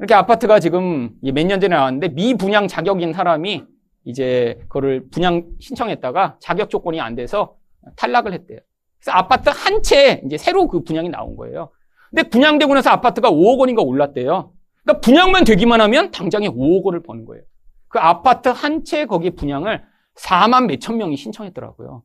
이렇게 0.00 0.14
아파트가 0.14 0.58
지금 0.58 1.12
몇 1.22 1.44
년 1.46 1.60
전에 1.60 1.76
나왔는데 1.76 2.08
미분양 2.08 2.66
자격인 2.66 3.12
사람이 3.12 3.64
이제 4.04 4.58
그거를 4.62 5.06
분양 5.12 5.44
신청했다가 5.60 6.38
자격 6.40 6.70
조건이 6.70 7.00
안 7.00 7.14
돼서 7.14 7.54
탈락을 7.96 8.32
했대요. 8.32 8.58
그래서 8.98 9.16
아파트 9.16 9.48
한 9.50 9.80
채 9.82 10.22
이제 10.26 10.36
새로 10.38 10.66
그 10.66 10.82
분양이 10.82 11.08
나온 11.08 11.36
거예요. 11.36 11.70
근데 12.14 12.28
분양되고 12.28 12.74
나서 12.74 12.90
아파트가 12.90 13.30
5억 13.30 13.58
원인가 13.58 13.82
올랐대요. 13.82 14.52
그러니까 14.84 15.00
분양만 15.00 15.44
되기만 15.44 15.80
하면 15.80 16.10
당장에 16.10 16.48
5억 16.48 16.82
원을 16.84 17.02
버는 17.02 17.24
거예요. 17.24 17.42
그 17.88 17.98
아파트 17.98 18.48
한 18.50 18.84
채 18.84 19.06
거기 19.06 19.30
분양을 19.30 19.82
4만 20.16 20.66
몇천 20.66 20.98
명이 20.98 21.16
신청했더라고요. 21.16 22.02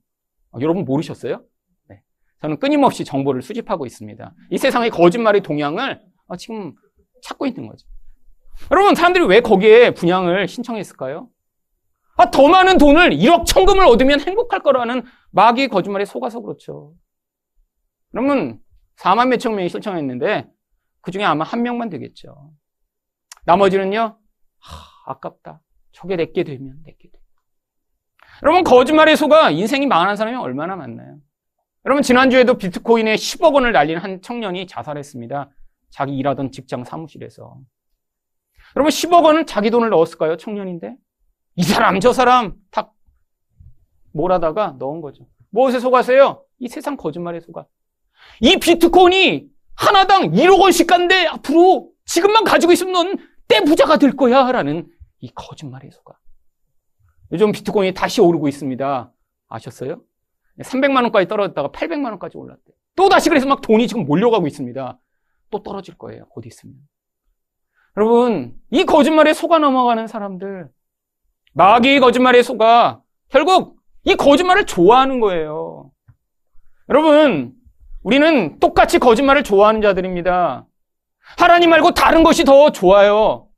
아, 0.53 0.57
여러분 0.61 0.85
모르셨어요? 0.85 1.41
네. 1.89 2.01
저는 2.41 2.59
끊임없이 2.59 3.03
정보를 3.03 3.41
수집하고 3.41 3.85
있습니다. 3.85 4.33
이 4.51 4.57
세상의 4.57 4.91
거짓말의 4.91 5.41
동향을 5.41 6.01
아, 6.29 6.37
지금 6.37 6.73
찾고 7.21 7.45
있는 7.45 7.67
거죠. 7.67 7.85
여러분 8.71 8.95
사람들이 8.95 9.25
왜 9.25 9.41
거기에 9.41 9.91
분양을 9.93 10.47
신청했을까요? 10.47 11.27
아, 12.15 12.31
더 12.31 12.47
많은 12.47 12.77
돈을 12.77 13.09
1억 13.11 13.45
천금을 13.45 13.85
얻으면 13.85 14.21
행복할 14.21 14.61
거라는 14.61 15.03
마귀의 15.31 15.67
거짓말에 15.67 16.05
속아서 16.05 16.39
그렇죠. 16.41 16.93
그러면 18.11 18.59
4만 18.97 19.29
몇천 19.29 19.55
명이 19.55 19.69
신청했는데 19.69 20.47
그 21.01 21.11
중에 21.11 21.23
아마 21.23 21.43
한 21.43 21.61
명만 21.61 21.89
되겠죠. 21.89 22.51
나머지는요, 23.45 24.19
하, 24.59 25.11
아깝다. 25.11 25.61
저게 25.91 26.15
내게 26.15 26.43
되면 26.43 26.77
내게 26.83 27.09
돼. 27.09 27.17
여러분 28.43 28.63
거짓말에 28.63 29.15
속아 29.15 29.51
인생이 29.51 29.87
망한 29.87 30.15
사람이 30.15 30.37
얼마나 30.37 30.75
많나요? 30.75 31.17
여러분 31.85 32.03
지난주에도 32.03 32.57
비트코인에 32.57 33.15
10억 33.15 33.53
원을 33.53 33.71
날린 33.71 33.97
한 33.97 34.21
청년이 34.21 34.67
자살했습니다. 34.67 35.49
자기 35.89 36.17
일하던 36.17 36.51
직장 36.51 36.83
사무실에서. 36.83 37.57
여러분 38.75 38.89
10억 38.89 39.23
원은 39.23 39.45
자기 39.45 39.71
돈을 39.71 39.89
넣었을까요? 39.89 40.37
청년인데? 40.37 40.95
이 41.55 41.63
사람 41.63 41.99
저 41.99 42.13
사람 42.13 42.53
탁 42.69 42.93
몰아다가 44.11 44.75
넣은 44.77 45.01
거죠. 45.01 45.25
무엇에 45.49 45.79
속아서요? 45.79 46.43
이 46.59 46.67
세상 46.67 46.97
거짓말에 46.97 47.39
속아. 47.39 47.65
이 48.41 48.57
비트코인이 48.57 49.47
하나당 49.75 50.31
1억 50.31 50.59
원씩 50.59 50.87
간데 50.87 51.25
앞으로 51.27 51.89
지금만 52.05 52.43
가지고 52.43 52.71
있으면 52.71 52.93
넌 52.93 53.17
떼부자가 53.47 53.97
될 53.97 54.15
거야 54.15 54.51
라는 54.51 54.87
이 55.19 55.31
거짓말에 55.33 55.89
속아. 55.91 56.13
요즘 57.31 57.51
비트코인이 57.51 57.93
다시 57.93 58.21
오르고 58.21 58.47
있습니다. 58.47 59.11
아셨어요? 59.49 60.01
300만 60.59 61.03
원까지 61.03 61.27
떨어졌다가 61.27 61.69
800만 61.69 62.05
원까지 62.05 62.37
올랐대. 62.37 62.71
또 62.95 63.09
다시 63.09 63.29
그래서 63.29 63.45
막 63.47 63.61
돈이 63.61 63.87
지금 63.87 64.05
몰려가고 64.05 64.47
있습니다. 64.47 64.99
또 65.51 65.63
떨어질 65.63 65.97
거예요. 65.97 66.25
곧 66.29 66.45
있으면. 66.45 66.75
여러분, 67.95 68.55
이 68.71 68.85
거짓말에 68.85 69.33
속아 69.33 69.59
넘어가는 69.59 70.07
사람들, 70.07 70.69
마귀의 71.53 71.99
거짓말에 71.99 72.43
속아 72.43 73.01
결국 73.29 73.79
이 74.03 74.15
거짓말을 74.15 74.65
좋아하는 74.65 75.19
거예요. 75.19 75.91
여러분, 76.89 77.56
우리는 78.07 78.57
똑같이 78.61 78.99
거짓말을 78.99 79.43
좋아하는 79.43 79.81
자들입니다. 79.81 80.65
하나님 81.37 81.71
말고 81.71 81.91
다른 81.91 82.23
것이 82.23 82.45
더 82.45 82.71
좋아요. 82.71 83.49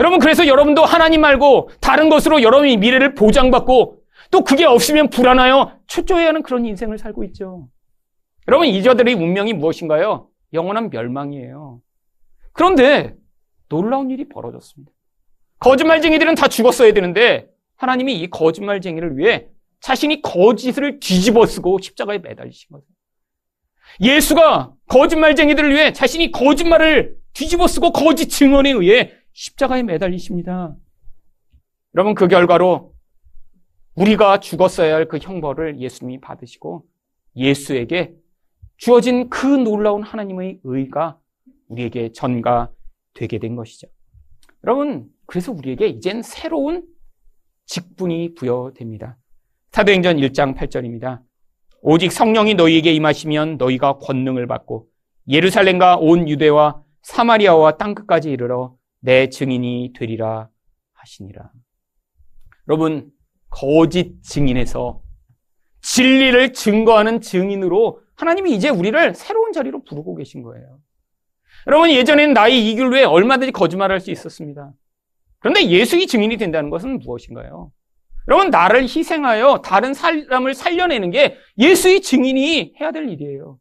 여러분, 0.00 0.18
그래서 0.18 0.48
여러분도 0.48 0.84
하나님 0.84 1.20
말고 1.20 1.70
다른 1.80 2.08
것으로 2.08 2.42
여러분이 2.42 2.78
미래를 2.78 3.14
보장받고 3.14 4.00
또 4.32 4.40
그게 4.42 4.64
없으면 4.64 5.08
불안하여 5.10 5.78
초조해야 5.86 6.28
하는 6.28 6.42
그런 6.42 6.66
인생을 6.66 6.98
살고 6.98 7.22
있죠. 7.26 7.68
여러분, 8.48 8.66
이저들의 8.66 9.14
운명이 9.14 9.52
무엇인가요? 9.52 10.30
영원한 10.52 10.90
멸망이에요. 10.90 11.78
그런데 12.54 13.14
놀라운 13.68 14.10
일이 14.10 14.28
벌어졌습니다. 14.28 14.90
거짓말쟁이들은 15.60 16.34
다 16.34 16.48
죽었어야 16.48 16.92
되는데 16.92 17.46
하나님이 17.76 18.18
이 18.18 18.30
거짓말쟁이를 18.30 19.16
위해 19.16 19.46
자신이 19.78 20.22
거짓을 20.22 20.98
뒤집어 20.98 21.46
쓰고 21.46 21.78
십자가에 21.78 22.18
매달리신 22.18 22.70
거예요. 22.72 22.95
예수가 24.00 24.72
거짓말쟁이들을 24.88 25.70
위해 25.72 25.92
자신이 25.92 26.30
거짓말을 26.32 27.16
뒤집어 27.32 27.66
쓰고 27.66 27.92
거짓 27.92 28.28
증언에 28.28 28.70
의해 28.70 29.12
십자가에 29.32 29.82
매달리십니다. 29.82 30.74
여러분 31.94 32.14
그 32.14 32.28
결과로 32.28 32.94
우리가 33.94 34.40
죽었어야 34.40 34.94
할 34.94 35.08
그 35.08 35.18
형벌을 35.18 35.80
예수님이 35.80 36.20
받으시고 36.20 36.86
예수에게 37.36 38.14
주어진 38.76 39.30
그 39.30 39.46
놀라운 39.46 40.02
하나님의 40.02 40.60
의가 40.64 41.18
우리에게 41.68 42.12
전가되게 42.12 43.38
된 43.38 43.56
것이죠. 43.56 43.88
여러분 44.64 45.08
그래서 45.26 45.52
우리에게 45.52 45.86
이젠 45.86 46.22
새로운 46.22 46.86
직분이 47.66 48.34
부여됩니다. 48.34 49.16
사도행전 49.72 50.18
1장 50.18 50.56
8절입니다. 50.56 51.20
오직 51.88 52.10
성령이 52.10 52.54
너희에게 52.54 52.92
임하시면 52.94 53.58
너희가 53.58 53.98
권능을 53.98 54.48
받고 54.48 54.88
예루살렘과 55.28 55.98
온 55.98 56.28
유대와 56.28 56.82
사마리아와 57.02 57.76
땅끝까지 57.76 58.28
이르러 58.28 58.74
내 58.98 59.28
증인이 59.28 59.92
되리라 59.96 60.48
하시니라. 60.94 61.48
여러분, 62.68 63.12
거짓 63.50 64.20
증인에서 64.24 65.00
진리를 65.80 66.54
증거하는 66.54 67.20
증인으로 67.20 68.00
하나님이 68.16 68.56
이제 68.56 68.68
우리를 68.68 69.14
새로운 69.14 69.52
자리로 69.52 69.84
부르고 69.84 70.16
계신 70.16 70.42
거예요. 70.42 70.80
여러분, 71.68 71.90
예전에는 71.90 72.34
나의 72.34 72.68
이길 72.68 72.90
위해 72.90 73.04
얼마든지 73.04 73.52
거짓말할 73.52 74.00
수 74.00 74.10
있었습니다. 74.10 74.72
그런데 75.38 75.64
예수의 75.68 76.08
증인이 76.08 76.36
된다는 76.36 76.68
것은 76.68 76.98
무엇인가요? 76.98 77.70
여러분, 78.28 78.50
나를 78.50 78.82
희생하여 78.82 79.62
다른 79.64 79.94
사람을 79.94 80.54
살려내는 80.54 81.10
게 81.10 81.36
예수의 81.58 82.00
증인이 82.02 82.74
해야 82.80 82.90
될 82.90 83.08
일이에요. 83.08 83.58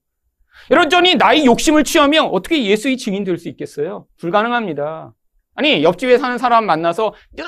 여러분이 0.72 1.16
나의 1.16 1.46
욕심을 1.46 1.84
취하면 1.84 2.26
어떻게 2.26 2.64
예수의 2.66 2.98
증인 2.98 3.24
될 3.24 3.38
수 3.38 3.50
있겠어요? 3.50 4.08
불가능합니다. 4.20 5.14
아니, 5.56 5.84
옆집에 5.84 6.18
사는 6.18 6.38
사람 6.38 6.66
만나서 6.66 7.14
늘 7.34 7.46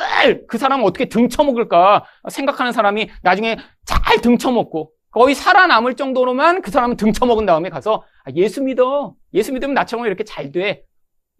그 0.47 0.57
사람 0.57 0.83
어떻게 0.83 1.05
등쳐먹을까 1.05 2.03
생각하는 2.29 2.71
사람이 2.71 3.09
나중에 3.23 3.57
잘 3.85 4.21
등쳐먹고 4.21 4.91
거의 5.11 5.33
살아남을 5.35 5.95
정도로만 5.95 6.61
그 6.61 6.69
사람은 6.69 6.97
등쳐먹은 6.97 7.45
다음에 7.45 7.69
가서 7.69 8.03
아, 8.25 8.31
예수 8.35 8.61
믿어. 8.61 9.15
예수 9.33 9.53
믿으면 9.53 9.73
나처럼 9.73 10.05
이렇게 10.05 10.23
잘 10.23 10.51
돼. 10.51 10.83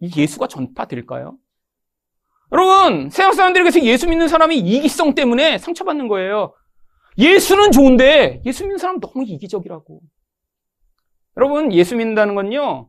이 0.00 0.10
예수가 0.16 0.48
전파될까요? 0.48 1.36
여러분, 2.52 3.10
세상 3.10 3.32
사람들에게서 3.32 3.82
예수 3.82 4.08
믿는 4.08 4.28
사람이 4.28 4.56
이기성 4.58 5.14
때문에 5.14 5.58
상처받는 5.58 6.08
거예요. 6.08 6.54
예수는 7.18 7.72
좋은데 7.72 8.42
예수 8.46 8.62
믿는 8.62 8.78
사람 8.78 9.00
너무 9.00 9.24
이기적이라고. 9.26 10.00
여러분, 11.36 11.72
예수 11.72 11.96
믿는다는 11.96 12.34
건요. 12.34 12.88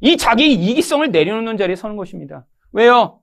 이 0.00 0.16
자기 0.16 0.52
이기성을 0.52 1.10
내려놓는 1.10 1.56
자리에 1.56 1.76
서는 1.76 1.96
것입니다. 1.96 2.46
왜요? 2.72 3.20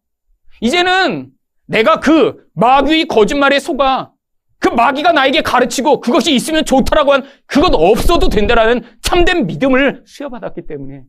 이제는 0.62 1.32
내가 1.68 2.00
그 2.00 2.48
마귀의 2.54 3.08
거짓말에 3.08 3.60
속아 3.60 4.12
그 4.60 4.70
마귀가 4.70 5.12
나에게 5.12 5.42
가르치고 5.42 6.00
그것이 6.00 6.34
있으면 6.34 6.66
좋다라고 6.66 7.14
한 7.14 7.24
그것 7.46 7.74
없어도 7.74 8.30
된다라는 8.30 8.84
참된 9.02 9.46
믿음을 9.46 10.04
수여받았기 10.06 10.66
때문에 10.68 11.04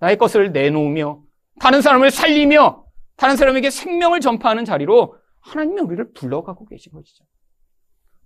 나의 0.00 0.16
것을 0.16 0.52
내놓으며 0.52 1.20
다른 1.60 1.80
사람을 1.80 2.10
살리며 2.10 2.84
다른 3.18 3.36
사람에게 3.36 3.68
생명을 3.68 4.20
전파하는 4.20 4.64
자리로 4.64 5.16
하나님이 5.40 5.80
우리를 5.80 6.12
불러가고 6.12 6.66
계신 6.66 6.92
것이죠. 6.92 7.24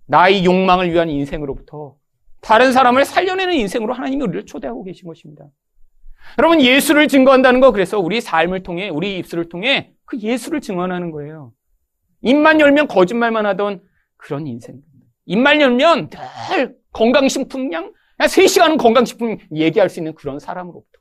나의 0.05 0.45
욕망을 0.45 0.91
위한 0.91 1.09
인생으로부터 1.09 1.95
다른 2.41 2.71
사람을 2.71 3.03
살려내는 3.03 3.55
인생으로 3.55 3.93
하나님이 3.93 4.23
우리를 4.23 4.45
초대하고 4.45 4.83
계신 4.83 5.07
것입니다. 5.07 5.45
여러분, 6.37 6.61
예수를 6.61 7.07
증거한다는 7.07 7.59
거, 7.59 7.71
그래서 7.71 7.99
우리 7.99 8.21
삶을 8.21 8.61
통해, 8.61 8.89
우리 8.89 9.17
입술을 9.17 9.49
통해 9.49 9.93
그 10.05 10.19
예수를 10.19 10.61
증언하는 10.61 11.09
거예요. 11.09 11.53
입만 12.21 12.59
열면 12.59 12.87
거짓말만 12.87 13.47
하던 13.47 13.81
그런 14.17 14.45
인생. 14.45 14.79
입만 15.25 15.59
열면 15.59 16.11
늘 16.11 16.77
건강식품 16.91 17.69
그냥, 17.69 17.93
그냥 18.17 18.29
3시간은 18.29 18.77
건강식품 18.77 19.37
얘기할 19.55 19.89
수 19.89 19.99
있는 19.99 20.13
그런 20.13 20.37
사람으로부터. 20.37 20.99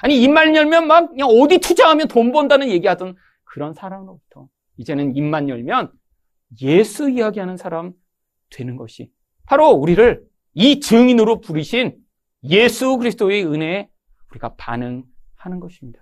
아니, 0.00 0.22
입만 0.22 0.56
열면 0.56 0.86
막 0.86 1.10
그냥 1.10 1.28
어디 1.28 1.58
투자하면 1.58 2.08
돈 2.08 2.32
번다는 2.32 2.68
얘기하던 2.68 3.16
그런 3.54 3.72
사람으로부터. 3.72 4.48
이제는 4.78 5.14
입만 5.14 5.48
열면 5.48 5.92
예수 6.62 7.08
이야기하는 7.08 7.56
사람 7.56 7.92
되는 8.50 8.74
것이 8.76 9.12
바로 9.46 9.68
우리를 9.68 10.24
이 10.54 10.80
증인으로 10.80 11.40
부르신 11.40 11.96
예수 12.42 12.96
그리스도의 12.96 13.46
은혜에 13.46 13.88
우리가 14.32 14.56
반응하는 14.56 15.60
것입니다. 15.60 16.00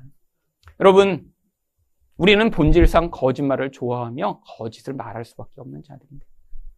여러분, 0.81 1.31
우리는 2.17 2.51
본질상 2.51 3.11
거짓말을 3.11 3.71
좋아하며 3.71 4.41
거짓을 4.57 4.95
말할 4.95 5.27
수밖에 5.27 5.61
없는 5.61 5.83
자들입니다. 5.83 6.27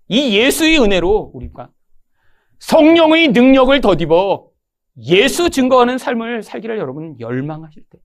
이 0.09 0.37
예수의 0.37 0.81
은혜로 0.81 1.31
우리가 1.35 1.71
성령의 2.59 3.29
능력을 3.29 3.81
더입어 3.81 4.51
예수 5.07 5.51
증거하는 5.51 5.99
삶을 5.99 6.43
살기를 6.43 6.79
여러분 6.79 7.19
열망하실 7.21 7.85
때 7.91 7.99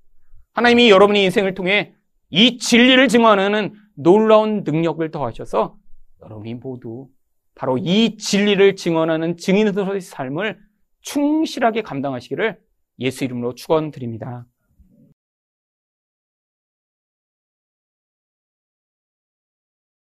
하나님이 0.53 0.91
여러분의 0.91 1.23
인생을 1.23 1.55
통해 1.55 1.95
이 2.29 2.57
진리를 2.57 3.07
증언하는 3.07 3.73
놀라운 3.95 4.63
능력을 4.63 5.09
더하셔서 5.11 5.77
여러분이 6.21 6.55
모두 6.55 7.09
바로 7.55 7.77
이 7.77 8.17
진리를 8.17 8.75
증언하는 8.75 9.37
증인으로서의 9.37 10.01
삶을 10.01 10.59
충실하게 11.01 11.81
감당하시기를 11.81 12.59
예수 12.99 13.23
이름으로 13.23 13.55
축원드립니다. 13.55 14.45